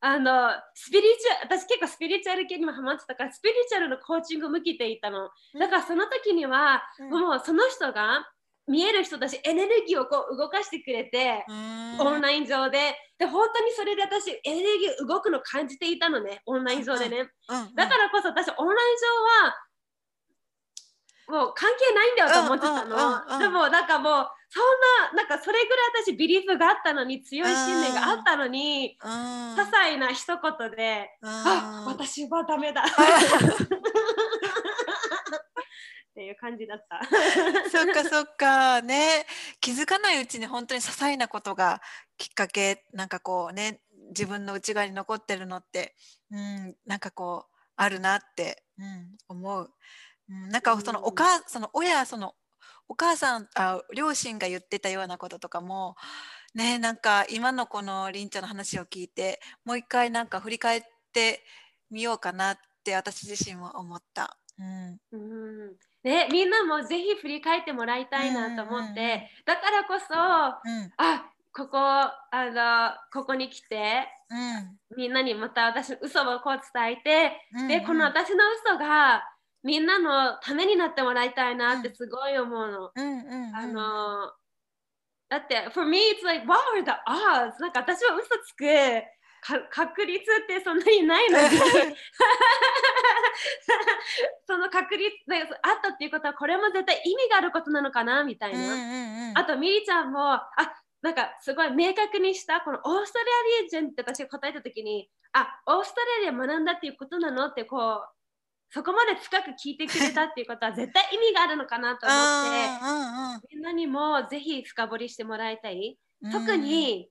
[0.01, 5.29] あのスピリチュアル私結構スピリチュアル系にもハマってたからスピリチュアルのコーチングを向けていたの。
[5.59, 8.29] だからその時には、もうその人が
[8.67, 11.45] 見える人たちエネルギーをこう動かしてくれて
[11.99, 12.95] オンライン上で。
[13.19, 17.29] で本当にそれで私エネルギー動くの感じていたのねオンライン上でね、
[17.75, 18.97] だからこそ私オンライン
[21.29, 24.63] 上はもう関係ないんだよと思ってたの、でもなんかもうそん
[25.13, 32.83] ななんかそれぐらい私ビリーフがあったのに強い信念があったのに、些細な一言で「あ私はダメだ」
[36.13, 37.01] っていう感じだった。
[37.71, 39.25] そっかそっかね
[39.59, 41.81] 気づかないうちに本当に些細なことが
[42.17, 45.95] きっかけなんかこうね自分の内側に残ってるのって、
[46.29, 49.73] うん、なんかこうあるなって、うん、思う。
[50.29, 52.35] うん、なんかそのお母、その親その
[52.87, 55.95] お母さんあ両親が言ってたようなこととかも
[56.53, 61.43] ねなんか今のこのりんちゃんの話を聞いてもう一回なんか振り返って
[61.89, 64.37] みようかなって私自身も思った。
[64.59, 70.91] うんうんね、みんなもぜひ振り返ってもらいたいなと思って、うんうんうんだからこそうん。
[70.97, 74.97] あここあのここに来てうん。
[74.97, 79.23] みんなにまた私の嘘をこう伝えて、うんでこの私の嘘が
[79.63, 82.91] みんなのためになってもらいたいなってすごい思うの。
[82.95, 83.55] うんうんうん。
[83.55, 84.31] あの
[85.29, 87.61] だって for me it's like what are the odds?
[87.61, 88.65] なんか私は嘘つく。
[88.65, 88.67] か
[89.69, 91.47] 確率ってそんなにないのに
[94.47, 100.51] その確率であったっていうことはこれも絶対意味があることなのかなみたいな、うんうんうんあとミリちゃんもあ
[101.01, 103.25] なんかすごい明確にしたこのオーストラ
[103.61, 108.07] リア人って私が答えた時にあオーストラリア学んだっていうことなのってこう
[108.69, 113.55] そこまで深く聞いてくれたっていうことは絶対意味があるのかなと思って。
[113.55, 115.99] みんなにもぜひ深掘りしてもらいたい。
[116.31, 117.09] 特に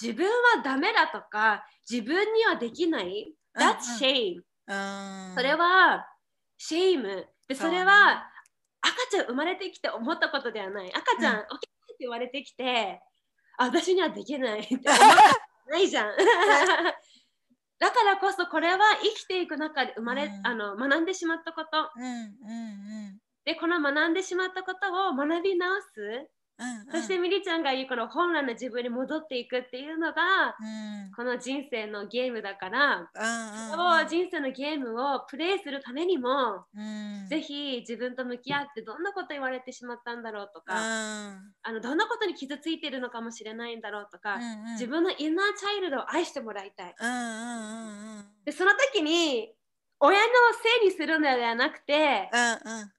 [0.00, 3.34] 自分はダメだとか自分にはできない。
[3.56, 4.42] That's shame。
[4.66, 6.06] うんそれは
[6.58, 7.02] shame。
[7.48, 8.28] で、そうねそれは
[8.80, 10.92] 赤ちゃん生まれてきて思ったことではない。
[10.94, 13.00] 赤ちゃん、うん起きてって言われてきて、
[13.58, 16.16] あ私にはできないって思った ないじゃん。
[17.78, 21.90] だからこそこれは生きていく中で生まれ、うんあの学んでしまったこと。
[21.96, 26.30] うんうんうんで、この学んでしまったことを学び直す。
[26.58, 30.22] うんそしてミリちゃんが言うこの本来の自分に戻っていくっていうのが
[30.60, 31.12] うん。
[31.14, 33.06] この人生のゲームだから、うん
[33.72, 37.26] そう人生のゲームをプレイするためにも、うん。
[37.28, 41.54] ぜひ自分と向き合ってどんなこと言われてしまったんだろうとうか、ん。
[41.62, 44.72] あのどんなことに傷ついてるのかもしれないんだろうとか、うんうん。
[44.72, 46.94] 自分のインナーチャイルドを愛してもらいたい。
[48.44, 49.52] でその時に
[50.00, 50.24] 親の
[50.80, 52.92] せいにするのではなくて、うんうん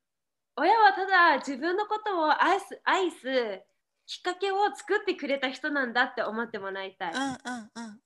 [0.55, 3.63] 親はただ自分のことを愛す愛す
[4.05, 7.11] きっかけを作ってくれた人なんだって思ってもらいたい。
[7.11, 7.35] っうんうん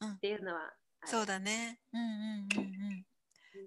[0.01, 0.17] うんうん。
[0.19, 0.61] ていうのは
[1.05, 1.79] そうだね。
[1.93, 3.05] うんうんうんうん。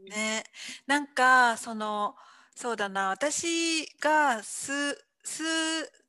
[0.04, 0.08] うん。
[0.08, 0.44] ね、
[0.86, 2.14] なんかその
[2.54, 3.08] そうだな。
[3.08, 5.44] 私が数数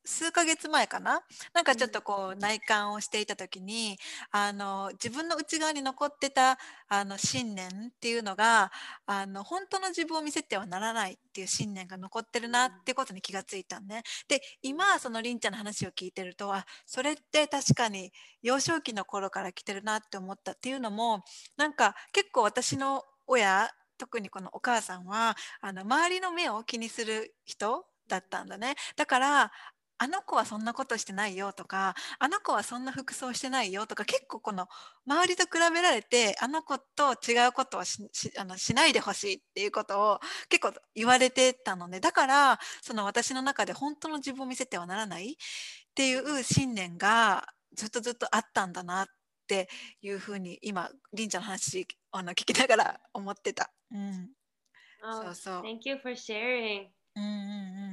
[0.04, 1.22] 数ヶ月前かな？
[1.54, 3.98] なんかちょっとこう内観をしていた時に
[4.32, 8.72] あの自分の内側に残ってたあの信念っていうのが
[9.06, 14.04] あの本当の自分を見せてはならないっていう信念が残ってるなっていうことに気がついたんね。
[14.28, 18.12] で今そのりんちゃんの話を聞いてるとあそれって確かに
[18.42, 21.24] 幼少期の頃から来てるなって思ったっていうのも
[21.58, 28.76] なんか結構私の親特にこのお母さんはあの周りの目を気にする人だったんだね。
[28.98, 29.52] だから
[30.02, 34.68] あの子はそんなことしてないよとかあの子はそんな服装してないよとか結構この
[35.06, 45.36] 周りと比べられてあの子と違うことはししあのしないでほしいっていうことを結構言われてたのねだからその私の中で本当の自分を見せてはならないっ
[45.94, 49.06] ていう信念がずっとずっとあったんだなっ
[49.48, 49.70] て
[50.02, 53.72] いうふうに今りんちゃんの話あの聞きながら思ってた。
[53.92, 54.30] うん、
[55.04, 56.88] Oh, そうそう Thank you for sharing.
[57.16, 57.30] うんうん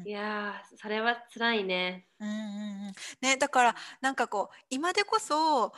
[0.01, 2.07] うんいやー、それは辛いね。
[2.21, 5.73] うんうんうんね、だからなんかこう今でこそ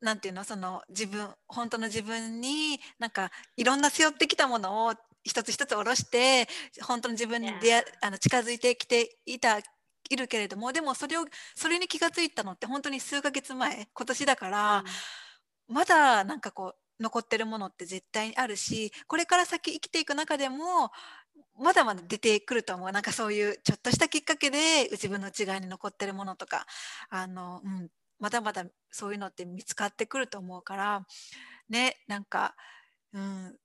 [0.00, 6.48] なんていうのその自分本当の自分になんかいろんな背負ってきたものを一つ一つ下ろして
[6.82, 14.84] 本当の自分に出.あの近づいてきていたいるけれどもでもそれをそれに気がついたのって本当に数ヶ月前今年だから、
[15.68, 20.90] まだなんかこう残ってるものって絶対にあるしこれから先生きていく中でも
[21.58, 22.92] まだまだ出てくると思う。
[22.92, 26.66] なんかそういうちょっとしたきっかけで自分の内側に残ってるものとか。
[27.10, 31.06] あの、うん、まだまだそういうのって見つかってくると思うから。
[31.68, 32.54] ねなんか、
[33.12, 33.56] うん、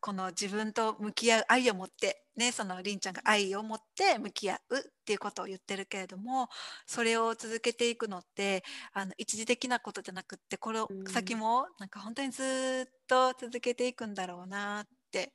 [0.00, 2.22] この自分と向き合う愛を持って。
[2.36, 6.50] ねそのりんちゃんが愛を持って向き合うっていうことを言ってるけれども
[6.86, 11.06] それを続けていくのってあの一時的なことじゃなくってこのうん。
[11.06, 15.32] 先もなんか本当にずっと続けていくんだろうなって、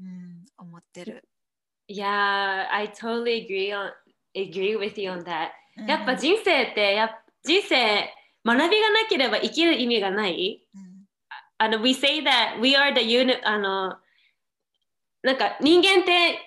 [0.00, 1.24] うん、思ってる。
[1.88, 3.92] Yeah, I totally agree on
[4.34, 5.50] agree with you on that.
[5.78, 7.10] うんやっぱ人生ってやっ
[7.44, 8.10] 人生
[8.44, 10.62] 学びがなければ生きる意味がない。
[10.74, 10.96] うん
[11.58, 13.96] あの we say that we are the unit あの
[15.22, 16.38] なんか人間って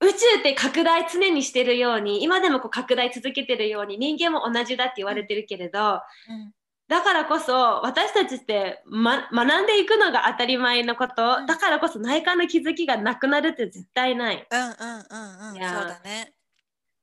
[0.00, 6.52] 宇宙って拡大常にしてるように今でもこう拡大続けてるように人間も同じだって言われてるけれど、うん
[6.88, 14.46] だからこそ私たちって、ま、学んでいくのが当たり前のこと、うんだからこそ内観の気づきがなくなるって絶対ない。
[14.50, 16.34] うんうんうんうんそうだね。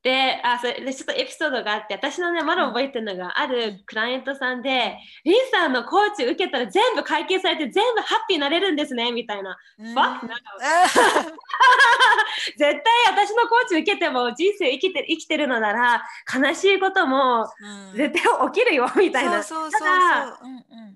[0.04, 9.56] であそれでちょっとエピソードがあって私のねまだ覚えてるのが、あるクライアントさんでリンさんのコーチ受けたら全部解決されて全部ハッピーになれるんですねみたいな。
[9.78, 9.86] うん。
[9.94, 10.34] Fuck no.
[12.58, 17.48] 絶対私のコーチ受けても人生生きて生きてるのなら悲しいことも
[17.92, 17.96] うん。
[17.96, 19.32] 絶対起きるよみたいな。
[19.32, 19.44] ただ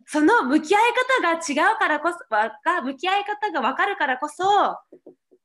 [0.07, 0.81] その向き合い
[1.21, 4.43] 方が違うからこそわが向き合い方が分かるからこそ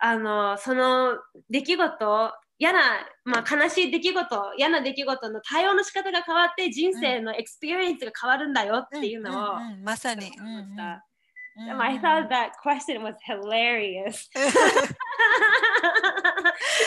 [0.02, 1.18] あのその
[1.50, 2.78] 出来事嫌な、
[3.24, 10.30] まあ、悲しい出来事嫌な出来事の対応の仕方が変わって人生の experience が変わるんだよっていうのを、んんんまさに。
[10.38, 10.82] 思いました。
[10.84, 11.10] うん
[11.78, 14.30] I thought that question was hilarious.
[14.32, 14.46] で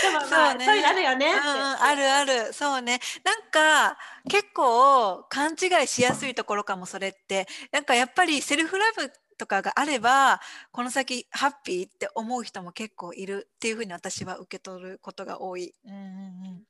[0.10, 0.66] もまあそうね。
[0.66, 2.54] そういうのあるよねうんうんあるある。
[2.54, 3.00] そうね。
[3.24, 3.98] なんか
[4.30, 7.48] 結構勘違いしやすいところかもそれって。
[7.72, 9.12] なんかやっぱりセルフラブ
[9.44, 10.40] とかがあれば
[10.72, 15.74] この先ハッピーって思う人も結構いるっていうふうに私は受け取ることが多い。
[15.86, 16.64] うんうんうん。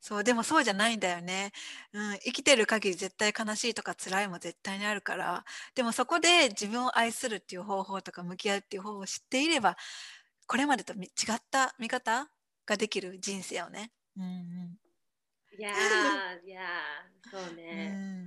[0.00, 1.50] そうでもそうじゃないんだよね、
[1.94, 5.44] うん、生きてる限り絶対悲しいとか辛いも絶対にあるから。
[5.74, 9.76] でもそこで自分を愛するっていう方法とか向き合うっていう方法を知っていれば
[10.46, 12.28] これまでとみ違った見方
[12.66, 13.90] ができる人生をね。
[14.16, 14.78] うんうん。
[15.58, 18.20] いやーいやーそううんね、うん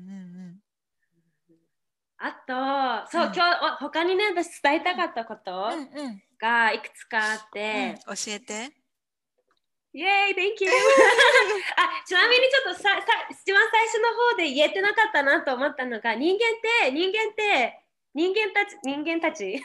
[2.24, 3.34] あとそう、うん。
[3.34, 6.08] 今日お他にね私伝えたかったことうんうん。
[6.08, 8.76] うんがいくつかあって、うん教えて。
[9.96, 10.72] イェーイ Thank you!
[11.78, 17.80] あちなみにちょっとささ一番最初の方で言えてなかったなと思ったのが人間って人間って
[18.14, 19.56] 人間たち人間たち？
[19.56, 19.64] 人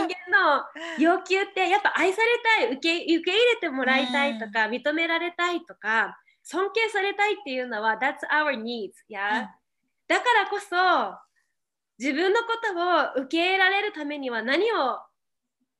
[0.00, 0.64] 間 の
[0.98, 9.50] 要求ってやっぱ愛されたい受け受け入れてもらいたいとか、認められたいとか尊敬されたいっていうのは That's our needs や、
[10.06, 11.27] だからこそ
[11.98, 12.46] 自分のこ
[13.16, 14.98] とを受け入れられるためには何を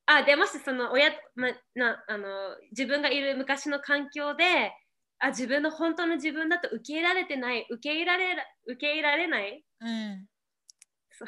[0.07, 2.27] あでもしその親、ま、なあの
[2.71, 4.73] 自分がいる昔の環境で
[5.19, 9.65] あ自分の本当の自分だと受け入れられてない受け入れられ受け入れられない？
[9.81, 10.27] うん。
[11.19, 11.25] ジ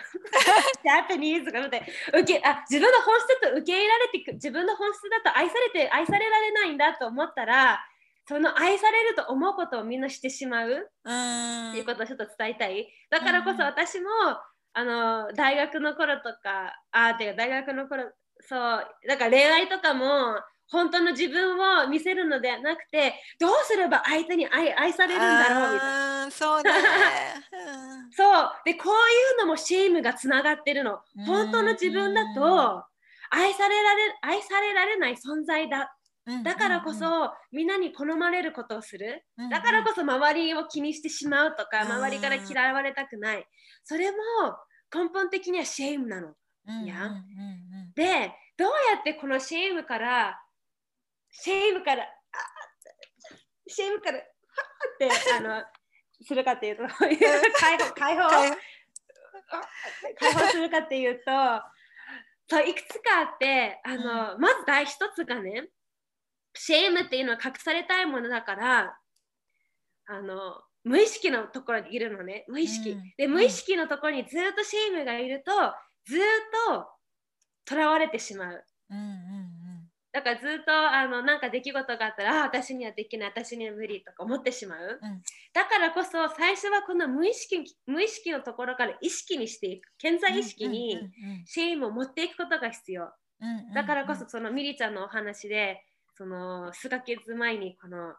[0.89, 1.79] ャパニーズが受
[2.25, 7.81] けあ自分の本質だと受け入れられてく自分の本質だと愛されて愛されられないんだと思ったら
[8.29, 10.69] その愛されると思うことをみんなしてしまう？
[11.05, 11.71] うん。
[11.71, 12.89] っていうことをちょっと伝えたい。
[13.11, 14.09] だからこそ私も、
[14.73, 18.05] あの大学の頃とか、あてか大学の頃、
[18.41, 20.37] そう、だから恋愛とかも
[20.71, 26.31] 本当の自分を見せるのではなくて、どうすれば相手に愛愛されるんだろうみたいな。
[26.31, 26.71] そうね。
[28.13, 28.51] そう。
[28.65, 31.01] で、こういうのもシェームがつながってるの。
[31.17, 32.85] うん本当の自分だと
[33.31, 35.97] 愛されられ愛されられない存在だ。
[36.27, 39.25] うんだからこそ、みんなに好まれることをする。
[39.39, 39.51] うんうん。
[39.51, 41.93] だからこそ周りを気にしてしまうとか、うん。
[41.93, 43.47] 周りから嫌われたくない。
[43.85, 44.17] それも
[44.95, 46.35] 根本的にはシェームなの。
[46.67, 47.07] うんや。
[47.07, 50.41] うんうんで、どうやってこのシェームから、
[51.31, 52.07] シェームから、あ
[53.67, 55.65] シェームから、はって、あの、
[56.23, 58.51] するかっていうと、解放、解放、はい
[60.19, 61.31] 解放するかっていうと、
[62.49, 65.69] そういくつかあって、あの、まず第一つがね、
[66.55, 68.99] シェームっていうのは隠されたいものだから、
[70.07, 72.91] あの、無意識のところにいるのね、無意識。
[72.91, 73.03] うん。
[73.17, 75.53] で、無意識のところにずっとシェームがいると、
[76.07, 76.21] ずっ
[76.67, 76.89] と
[77.69, 78.65] 囚われてしまう。
[78.91, 79.51] うんうん
[80.13, 85.23] だからずっとあのなんか出来事があったらあ私にはできない私には無理とか思ってしまう、うん。
[85.53, 89.89] だからこそ最初はこの無意識無意識のところから意識にしていく。
[89.99, 90.99] 健在意識に
[91.47, 93.09] シェームを持っていくことが必要。
[93.75, 95.85] だからこそそのミリちゃんのお話で
[96.21, 98.13] その数ヶ月前にこの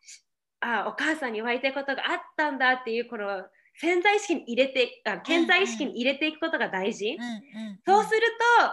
[0.00, 0.22] し
[0.60, 3.44] あお母さんに湧いてることがあったんだっていうこの
[3.76, 7.18] 潜在意識に入れてあ健在意識に入れていくことが大事、
[7.84, 8.20] そうする
[8.66, 8.72] と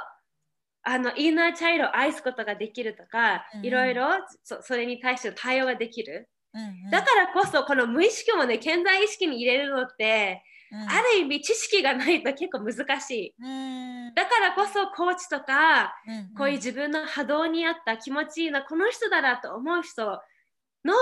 [0.83, 3.65] あのインナーチャイルドを愛すことができるとか、うん。
[3.65, 4.05] いろいろ
[4.43, 13.35] そそれに対しての対応ができる、るだからこそこの無意識もね健在意識に入れるのって、ある意味知識がないと結構難しい。
[14.15, 15.95] だからこそコーチとか、
[16.37, 20.21] こういう自分の波動に合った気持ちいいなこの人だなと思う人
[20.85, 20.93] の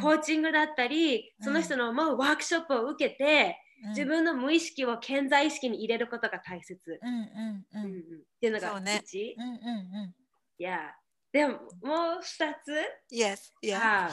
[0.00, 1.44] コーチングだったり、うん。
[1.44, 7.26] その人の思うワークショップを受けて、自分の無意識を顕在意識に入れることが大切、うんうんう
[7.74, 7.90] うんうん。
[7.90, 8.02] んっ
[8.40, 9.02] ていうのがそうね。
[9.04, 9.58] 1、うんうんう
[10.06, 10.14] ん。
[10.58, 10.94] いや。
[11.32, 12.72] でももう2つ
[13.10, 14.10] ？Yes, yeah.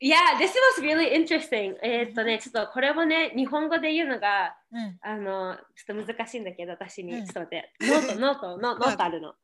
[0.00, 1.76] や this was really interesting.
[1.82, 4.98] えーっとねちょっとこれもね日本語で言うのがうん。
[5.00, 7.26] あのちょっと難しいんだけど私に、うん。
[7.26, 7.72] ちょっと待って。
[7.80, 9.34] ノートノートノノートあるの、ん。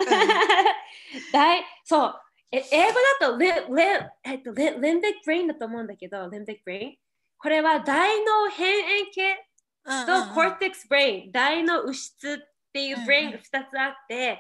[1.33, 2.15] 大そう。
[2.53, 6.97] え英語だとリ、リ、えっと、リ、limbic brain だと思うんだけど limbic brain
[7.39, 9.47] これは大脳辺縁系。
[9.85, 12.39] うんと cortex brain、大脳皮質っ
[12.73, 14.39] ていう brain が2つあって、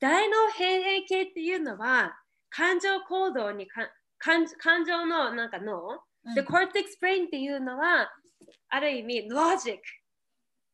[0.00, 2.18] 大脳辺縁系っていうのは
[2.50, 3.82] 感情行動にか
[4.22, 8.08] 感感情のなんか脳、うんで、 cortex brain っていうのは、
[8.68, 9.82] ある意味、ロジック。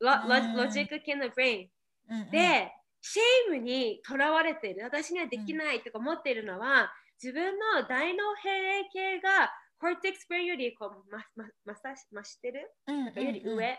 [0.01, 1.69] ロうんロジック系の brain。
[2.11, 4.85] うんうんで、 shame にとらわれている。
[4.85, 6.93] 私にはできないとか思っているのは、
[7.23, 13.79] 自分の大脳辺縁系が cortex brain よりこうまままさ増してる、うんより上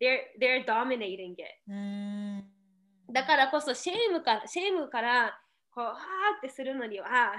[0.00, 1.42] ？They're, they're dominating it.
[1.68, 2.44] うん
[3.12, 5.38] だからこそ shame から shame から
[5.74, 5.94] こうはー
[6.38, 7.34] ってするのには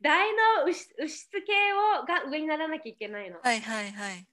[0.00, 0.30] 大
[0.62, 3.40] 脳皮質系をが上にならなきゃいけないの。
[3.42, 4.26] はいはいはい。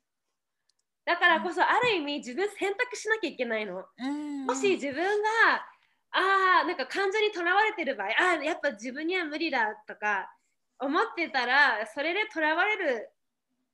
[1.03, 3.83] だからこそある意味自分選択しなきゃいけないの。
[3.97, 5.29] うんもし自分が
[6.11, 10.29] あーなんか感情にとらわれてる場合あーやっぱ自分には無理だとか
[10.79, 13.09] 思ってたらそれでとらわれる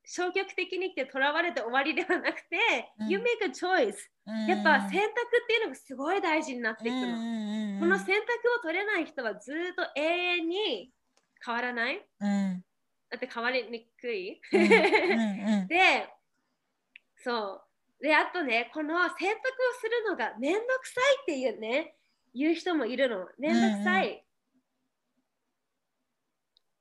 [0.06, 2.58] 消極的に来てとらわれて終わりではなくて、
[3.00, 3.96] うん You make a choice
[4.48, 5.08] やっぱ選択
[5.44, 7.80] っていうのがすごい大事になっていくの。
[7.80, 10.92] この選択を取れない人はずっと永遠に
[11.46, 12.64] 変わらないうん
[13.10, 14.42] だって変わりにくい。
[14.52, 16.10] で、
[17.16, 17.62] そ
[18.00, 18.04] う。
[18.04, 21.96] で、あとね、この選択をするのがめんどくさいっていうね、
[22.34, 23.30] 言う人もいるの。
[23.38, 24.27] めんどくさい。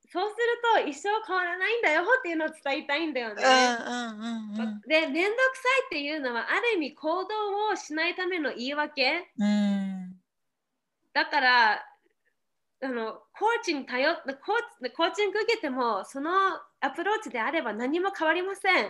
[0.09, 3.43] そうすると一生変わらないんだよっていうのを伝えたいんだよね。
[3.43, 7.25] うんうんで、めんどくさいっていうのはある意味行動
[7.73, 9.31] をしないための言い訳。
[9.39, 9.47] うんう
[9.83, 10.17] ん
[11.13, 11.73] だから、
[12.83, 16.31] あのコーチに頼ってコーチコーチング受けてもその
[16.81, 18.85] アプローチであれば何も変わりません。
[18.87, 18.89] っ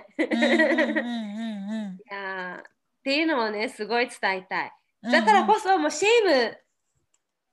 [3.05, 4.73] ていうのをね、すごい伝えたい。
[5.05, 6.59] うんだからこそ、もう shame、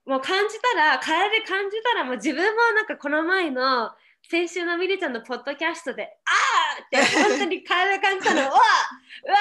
[0.06, 3.90] もう感じたら、体で感じたら、もう自分もなんかこの前の、
[4.30, 8.52] 先週のミリちゃんのポッドキャストで、あーって本当に体で感じたの、 うわう
[9.30, 9.36] わ。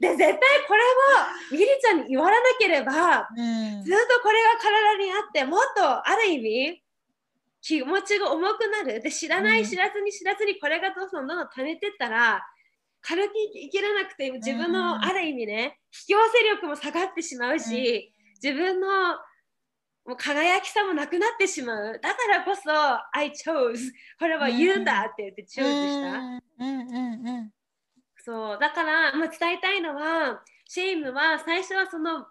[0.00, 3.82] で、絶対これもミリちゃんに言われなければ、うん。
[3.84, 6.82] ずっとこれが体にあって、もっとある意味、
[7.62, 9.00] 気持ちが重くなる。
[9.00, 9.58] で、知らなうん。
[9.58, 12.46] い知らずに知らずにこれがどんどんどんどん溜めてったら、
[13.00, 18.12] 軽く生きれなくて、自分うんのある意味ね、引き寄せ力も下がってしまうし、
[18.42, 19.18] 自分の
[20.06, 22.00] もう輝きさもなくなってしまう。
[22.00, 22.70] だからこそ、
[23.12, 23.90] I chose。
[24.18, 26.18] これは言うんだって言って choose した。
[26.18, 27.50] うんうんうん
[28.24, 32.26] そうだから、まあ、伝えたいのはシェイムは最初はその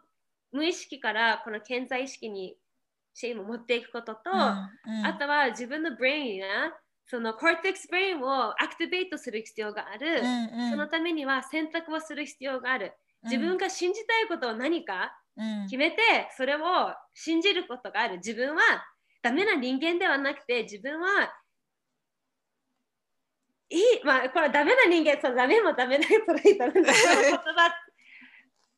[0.51, 2.57] 無意識からこの潜在意識に
[3.13, 4.69] shame を持っていくことと、あ
[5.17, 6.47] とは自分の brain や
[7.07, 10.21] その cortex brain を activate する必要がある、
[10.69, 12.91] そのためには選択をする必要がある。
[13.23, 15.17] 自分が信じたいことを何か？
[15.65, 15.97] 決めて
[16.35, 16.59] それを
[17.13, 18.17] 信じることがある。
[18.17, 18.61] 自分は
[19.21, 21.31] ダメな人間ではなくて自分は
[23.69, 27.85] いいまあこれはダメな人間そうダメもダメな trait なんだけど言葉。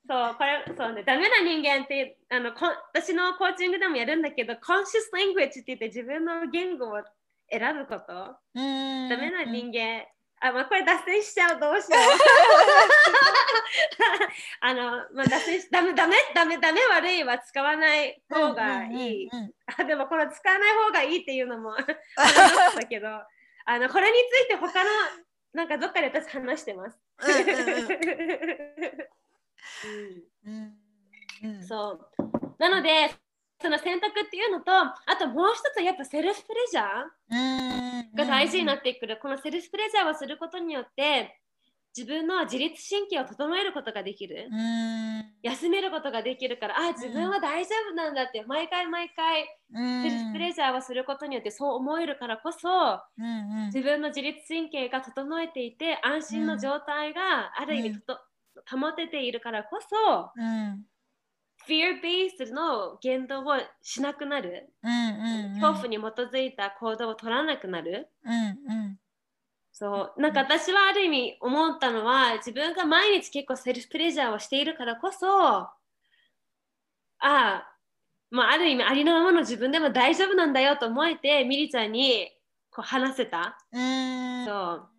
[0.09, 1.03] そうこれそうね。
[1.03, 7.03] ダメな人間ってあのこ私のコーチングでもやるんだけど conscious language って言って自分の言語を
[7.51, 8.13] 選ぶこと。
[8.55, 10.05] ダメな人間
[10.39, 12.01] あ、まあ、これ脱線しちゃうどうしよう。
[14.61, 19.29] あの、まあ、脱線しダメダメダメダメ悪いは使わない方がいい、
[19.77, 23.07] あでもこの使わない方がいいっていうのも ありましたけど。
[23.69, 24.89] あのこれについて他の
[25.51, 26.97] なんかどっかで私話してます。
[31.43, 31.67] うん。
[31.67, 32.09] そう。
[32.57, 33.13] なので
[33.59, 41.39] その選択っていうのとあともう一つはやっぱセルフプレジャーが大事になってくる、このセルフプレジャーをすることによって
[41.95, 44.47] 自分の自律神経を整えることができる、
[45.41, 49.47] 休めることができるからあ自分は大丈夫なんだって毎回毎回
[50.03, 53.01] セルフプレジャーをすることによってそう思えるからこそ、
[53.67, 58.19] 自分の自律神経が整えていて安心の状態がある意味と、
[58.69, 60.31] 保てているからこそ、
[61.67, 64.69] fear based の言動をしなくなる、
[65.59, 68.09] 恐怖に基づいた行動を取らなくなる、
[69.71, 70.21] そう。
[70.21, 75.71] なんか私はある意味思ったのは自分が毎日結構セルフプレジャーをしているからこそあ
[77.19, 77.73] あ
[78.29, 82.29] まあ、ある意味ありのままの自分でも大丈夫なんだよと思えてミリちゃんに
[82.71, 83.57] こう話せた。
[84.45, 84.89] そ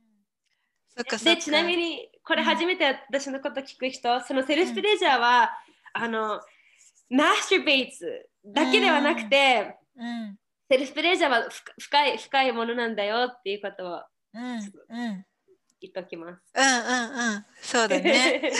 [0.98, 1.24] う。
[1.24, 5.50] でちなみにこれ初めて私のこと聞く人、そのセルフプレジャーは、
[5.92, 6.40] あの
[7.10, 8.06] マスターベイツ
[8.44, 9.76] だけではなくて、
[10.70, 11.48] セルフプレジャーは
[11.78, 14.00] 深い深いものなんだよっていうことを
[15.80, 16.42] 言っときます。
[16.54, 18.52] うんうんうん、そうだね。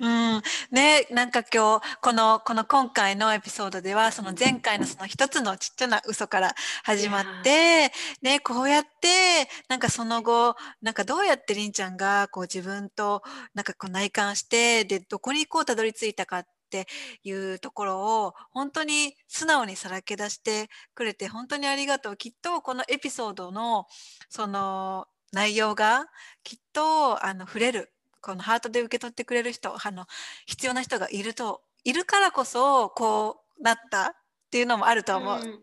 [0.00, 7.92] うん、ねなんか今日このこの今回のエピソードではその前回のその一つのちっちゃな嘘から始まって
[8.22, 13.22] ねこうやってなんかその後なんかどうやってりんちゃんがこう自分と
[13.54, 16.86] なんかこう内観してでどこにこうたどり着いたかっって
[17.24, 23.86] いうところを本当に素直にさらけ出してくれて本当にありがとうきっとこのエピソードの
[24.28, 26.06] その内容が
[26.44, 30.06] きっとあの触れるこのハートで受け取ってくれる人あの
[30.46, 34.12] 必要な人がいるといるからこそこうなったっ
[34.50, 35.38] ていうのもあると思う。
[35.38, 35.60] うん、うん、うん。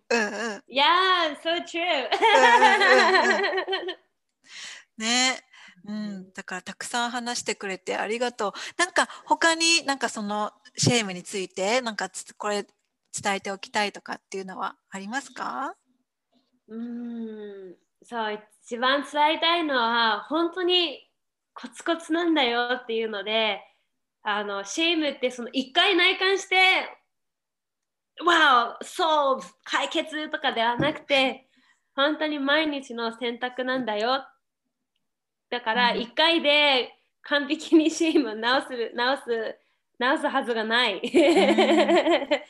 [0.69, 2.09] Yeah, so true.
[4.97, 5.46] ね。
[5.87, 8.53] うん、だからたくさん話してくれてありがとう。
[8.77, 12.67] なんか他になんかそのシェームについてなんかこれ
[13.19, 15.75] 伝えておきたいとかっていうのはありますか？
[16.67, 17.75] うん。
[18.03, 21.09] そう一番伝えたいのは本当に
[21.53, 23.59] コツコツなんだよっていうので
[24.23, 26.55] あのシェームってその一回内観して
[28.25, 31.47] わおそう解決とかではなくて
[31.95, 34.23] 本当に毎日の選択なんだよ
[35.49, 36.93] だから1回で
[37.23, 39.23] 完璧にシーム直す直す
[39.99, 41.01] 直すはずがない。
[41.11, 42.43] ね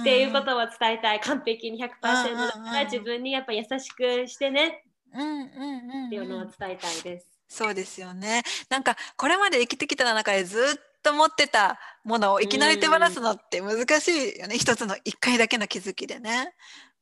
[0.00, 7.28] っていうことを伝えたい完璧に100%だから自分にやっぱ優しくしてねっていうのを伝えたいです。
[7.48, 8.42] そうですよね。
[8.70, 14.56] なんかこれまで生きてきた中でずっと持ってたものをいきなり手放すのって難しいよね。
[14.56, 16.54] 一つの一回だけの気づきでね。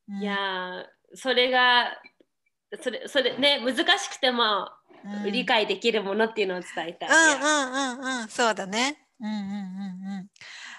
[0.09, 0.85] うん、いや
[1.15, 1.97] それが
[2.81, 4.69] それそれね難しくても
[5.31, 7.09] 理解できるものっていうのを伝えたい。
[7.09, 9.05] うんうんうんうん、そうだね。
[9.19, 10.27] うんうんうんうん。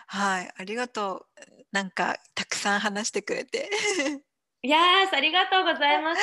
[0.07, 1.41] はい、ありがとう。
[1.72, 3.68] なんかたくさん話してくれて。
[4.64, 6.22] Yes, ありがとうございます。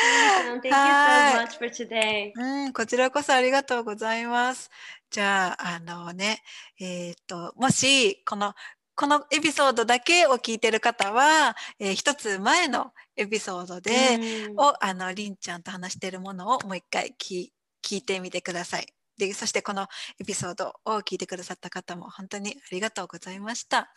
[0.64, 2.32] Thank you so much for today.
[2.36, 4.72] うん、こちらこそありがとうございます。
[5.12, 6.42] じゃあ、あのね、
[6.80, 8.56] えっ、と、もし、この、
[8.96, 14.20] このエピソードだけを聞いてる方は、えー、一つ前のエピソードで、
[14.58, 17.52] を、あの、りんちゃんと話しているものをもう一回聞
[17.84, 18.88] 聞いてみてください。
[19.18, 19.88] でそしてこの
[20.20, 23.94] エピソードを聞いてくださった方も本当にありがとうございました。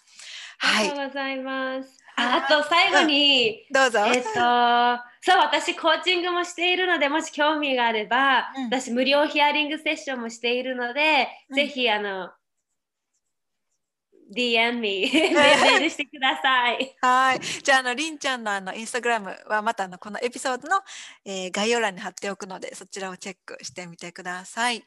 [0.59, 1.99] はい、ありがとうございます。
[2.16, 4.01] ああと最後に、うん、どうぞ。
[4.07, 12.30] えっと、そう、私コーチングもしているので、もし興味があれば、うん、私無料ヒアリングセッションもしているので、うん、ぜひあの
[14.35, 16.97] DM me メールしてください。
[17.01, 17.41] はい。
[17.41, 20.82] じゃあ、あの、りんちゃんのあの、インスタグラムはまたあの、このエピソードの、
[21.24, 24.85] えー、概要欄に貼っておくので、そちらをチェックしてみてください。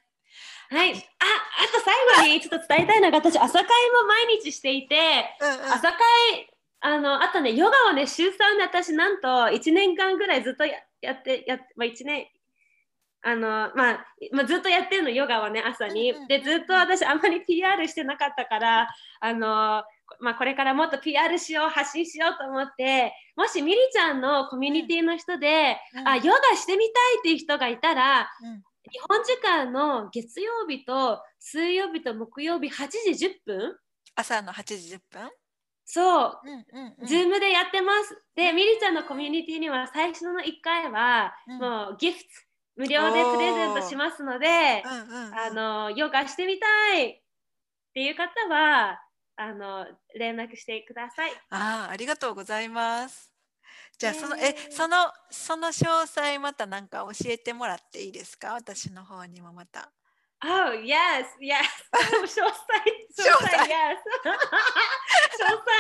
[0.70, 0.91] はい。
[0.91, 1.00] あ、あ
[1.74, 1.82] と
[2.18, 5.98] 最後にちょっと伝えたいのが、私、朝会も毎日していて、うんうん、朝会、
[6.82, 10.78] あの、あとね、ヨガをね、週3で私、なんと1年間ぐらいずっとや
[11.14, 12.28] って、やまあ、1年、
[13.28, 13.41] あの、
[13.75, 16.13] まあ、まあ、ずっとやってるの、ヨガはね、朝に。
[16.30, 18.88] で、ずっと私、あんまり PR してなかったから、
[19.19, 19.84] あの、
[20.21, 33.75] まあ、これからもっと PR しよう、発信しようと思って、もしみりちゃんのコミュニティの人で、うん、あ、ヨガしてみたいっていう人がいたら、うん、日本時間の月曜日と水曜日と木曜日8時10分？
[34.15, 35.30] 朝の8時10分？
[35.84, 38.21] そう、うんうんうん、ズームでやってます。
[38.36, 42.25] で、みりちゃんのコミュニティには最初の1回は、もうギフト、
[42.78, 47.21] 無料でプレゼントしますので、あのヨガしてみたいっ
[47.93, 49.01] ていう方は
[49.36, 51.32] あの連絡してください。
[51.49, 53.34] あありがとうございます。
[53.97, 58.53] じゃあそのえそのその詳細また何か教えてもらっていいですか？
[58.53, 59.91] 私の方にもまた。
[60.45, 61.65] Oh, yes, yes.
[61.97, 62.45] 詳細、
[63.17, 63.97] 詳細、yes.
[65.33, 65.73] 詳細、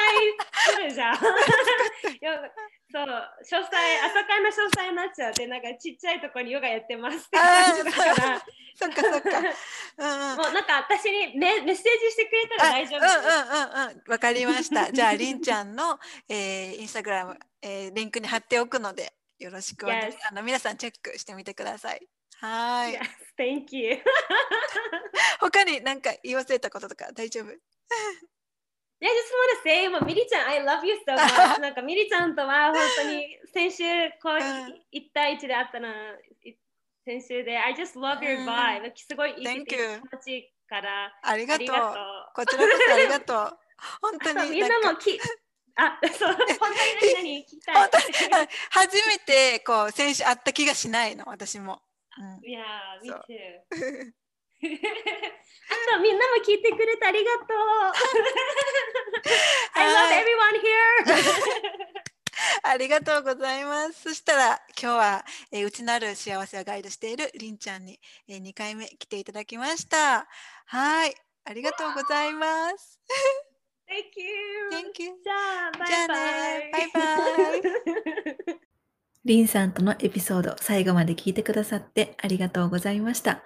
[0.73, 1.15] それじゃん。
[1.15, 8.41] そう、詳細、朝会の詳細になっちゃって、なんかちっちゃいところにヨガやってますって感じだから。
[8.79, 9.29] そっかそっか。
[9.39, 14.11] うん、もうなんか私にメメッセージしてくれたら大丈夫うんうんうんうん。
[14.11, 14.91] わかりました。
[14.91, 15.99] じゃあ、りんちゃんの、
[16.29, 20.27] えー、インスタグラム、えー、リンクに貼っておくので、よろしくお願いします。
[20.31, 22.07] あの皆さんチェックしてみてください。
[22.39, 22.93] はい。
[22.93, 22.99] Yes,
[23.37, 23.97] thank you.
[25.39, 27.55] 他に何か言い忘れたこととか大丈夫？I just
[29.05, 29.13] want
[29.57, 31.59] to say, もうミリちゃん、I love you so much.
[31.61, 33.83] なんかミリちゃんとは本当に先週
[34.21, 35.87] こう1対1で会ったの
[37.05, 38.91] 先週で I just love your vibe.
[38.95, 41.67] すごいいい気持ちいいからありがとう。
[42.35, 43.59] こちらこそありがとう。
[44.01, 45.19] 本当にみんなもき
[45.79, 47.85] あ、そう、本当に何々聞きた
[48.43, 48.49] い。
[48.71, 51.83] 初めてこう先週会った気がしないの、私も。
[52.43, 52.63] いや、
[53.01, 53.15] me too.
[54.57, 54.65] あ
[55.93, 57.47] とみんなも聞いてくれてありがとう。
[59.75, 61.93] I love everyone here!
[62.63, 64.01] ありがとうございます。
[64.01, 70.27] そしたら今日は、えー、内なる幸せをガイドしているりんちゃんに、えー、2回目来ていただきました。
[70.65, 71.15] はい、
[71.45, 72.99] ありがとうございます。
[73.87, 74.69] Thank you!
[74.69, 75.21] Thank you!
[75.23, 76.15] じゃあ、バイバ
[76.57, 76.71] イ。
[76.71, 78.66] バイバイ。
[79.27, 83.43] リンさんとのエピソード最後まで聞いてくださってありがとうございました。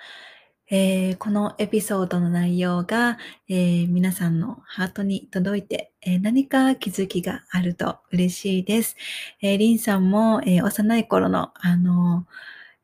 [0.70, 3.18] えー、このエピソードの内容が、
[3.50, 8.96] えー、皆さんのハートに届いて、えー、何か気づきがあると嬉しいです。
[9.42, 12.28] えリンさんも、え幼い頃の、あの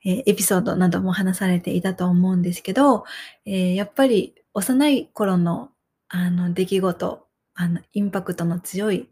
[0.04, 3.06] えエピソードなども話されていたと思うんですけど、
[3.46, 5.70] えやっぱり幼い頃の
[6.10, 9.08] あの出来事、あのインパクトの強い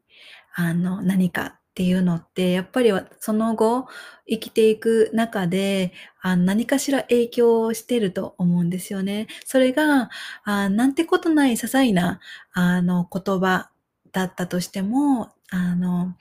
[0.55, 3.87] あの何かっていうのって、やっぱりその後
[4.29, 9.27] 生きていく中で、あ何かしら影響をしてると思うんですよね。
[9.45, 10.09] それが、
[10.45, 12.21] あなんてことない些細な
[12.53, 13.69] あの言葉
[14.13, 16.15] だったとしても、あの、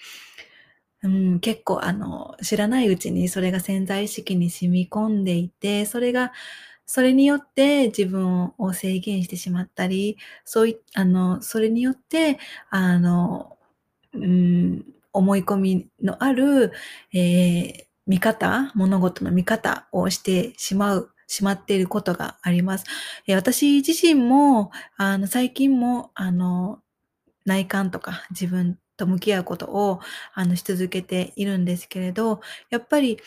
[1.03, 6.33] うん、結構あの、知らないうちにそれが潜在意識に染み込んでいて、それが、
[6.87, 12.39] それによって自分を制限してしまったり、そういあの、それによって、
[12.71, 13.59] あの、
[14.15, 14.85] うん、
[15.15, 16.73] 思い込みのある、
[17.15, 22.85] えー、見方、物事の見方をしてしまう、しまっていることがあります。
[23.27, 26.81] えー、私自身も、あの、最近も、あの、
[27.47, 30.01] 内観とか自分と向き合うことを、
[30.35, 32.41] あの、し続けているんですけれど、
[32.71, 33.19] やっぱり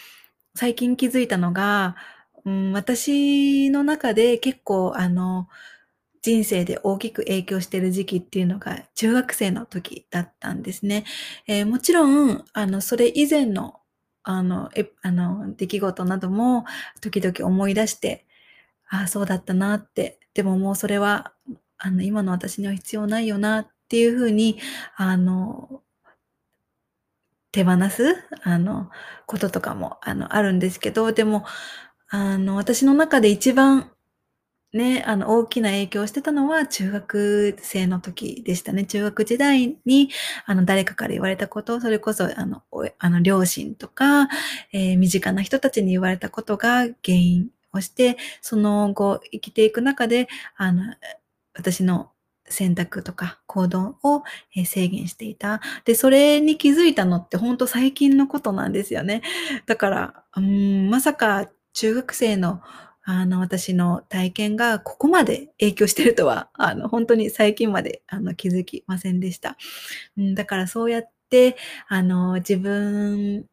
[0.55, 1.95] 最近気づいたのが、
[2.45, 5.47] うん、私の中で結構、あの、
[6.27, 11.05] 人生で大きく影響している時期っていうのが中学生の時だったんですね。
[11.47, 13.79] えー、もちろん、あの、それ以前の、
[14.23, 16.65] あの、え、あの、出来事なども
[16.99, 18.25] 時々思い出して、
[18.89, 21.31] ああ、そうだったなって、でももうそれは、
[21.77, 24.59] あの、今の私には必要ないよなっていうふうに、
[24.97, 25.81] あの、
[27.53, 28.89] 手放す、あの、
[29.27, 31.45] こととかも、あの、あるんですけど、でも、
[32.09, 33.91] あの、私の中で一番
[34.73, 38.85] ね、あの、大きな影響をしてたのは中学生の時でしたね。
[38.85, 40.09] 中学時代に、
[40.45, 42.63] あの、誰かから言われたことを、それこそ、あの、
[42.99, 44.27] あの両親とか、
[44.73, 50.83] えー、身近な人たちに言われたことが原因をして、その後、生きていく中で、あの、
[51.53, 52.11] 私の
[52.49, 54.23] 選択とか行動を
[54.65, 55.61] 制限していた。
[55.85, 59.21] で、それに気づいたのって本当最近のことなんですよね。
[59.65, 62.61] だから、うん、まさか中学生の
[63.09, 69.57] あの、私の体験がここまで影響してるとは、 あの、本当に最近まで、あの、気づきませんでした。
[70.17, 71.55] うん、だからそうやって、
[71.87, 73.45] あの、自分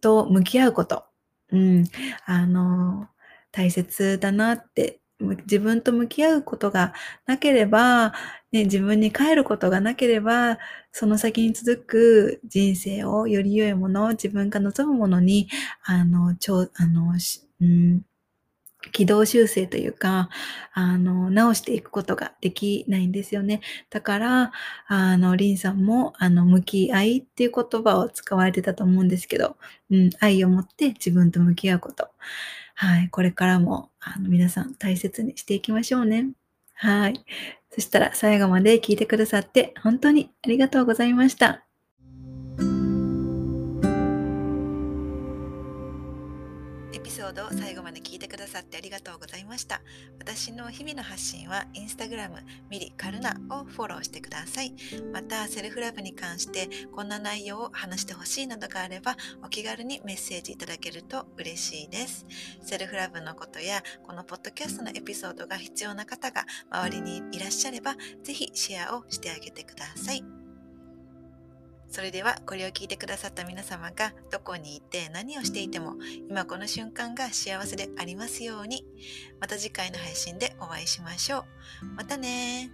[0.00, 1.04] と向き合うこと、
[1.50, 1.84] うん、
[2.26, 3.08] あの、
[3.50, 6.94] 大切だなって、自分と向き合うことが
[7.26, 8.12] なければ、
[8.52, 10.58] ね、自分に帰ることがなければ、
[10.92, 15.48] その先に続く人生をより良いもの、自分が望むものに、
[15.84, 17.12] あの、超、あの、
[17.60, 18.02] うん、
[18.90, 20.28] 軌道修正というか、
[20.72, 23.60] あの、直していくことができないんですよね。
[23.90, 24.52] だから、
[24.88, 29.56] あの、リンさんも、あの、向き合いっていう言葉を使われてたと思うんですけど、
[29.90, 32.08] うん、愛を持って自分と向き合うこと。
[32.74, 36.30] はい、これからも、あの、皆さん大切にしていきましょうね。
[36.74, 37.24] はい。
[37.74, 41.64] そしたら最後まで聞いてくださって本当にありがとうございました。
[46.92, 47.71] エピソード最後
[48.52, 49.80] さってありがとうございました。
[50.18, 52.36] 私の日々の発信はインスタグラム
[52.70, 54.74] ミリカルナをフォローしてください。
[55.12, 62.26] また、セルフラブに関してこんな内容を話してほしいなどがあればお気軽にメッセージいただけると嬉しいです。
[62.62, 70.41] セルフラブのことやこのポッドキャストのエピソードが必要な方が周りにいらっしゃればぜひシェアをしてあげてください。
[71.92, 75.96] それではこれを聞いてくださった皆様がどこにいて何をしていても
[76.28, 78.86] 今この瞬間が幸せでありますように
[79.38, 81.44] また次回の配信でお会いしましょう。
[81.94, 82.70] またね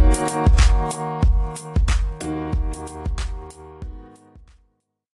[0.00, 0.03] ー。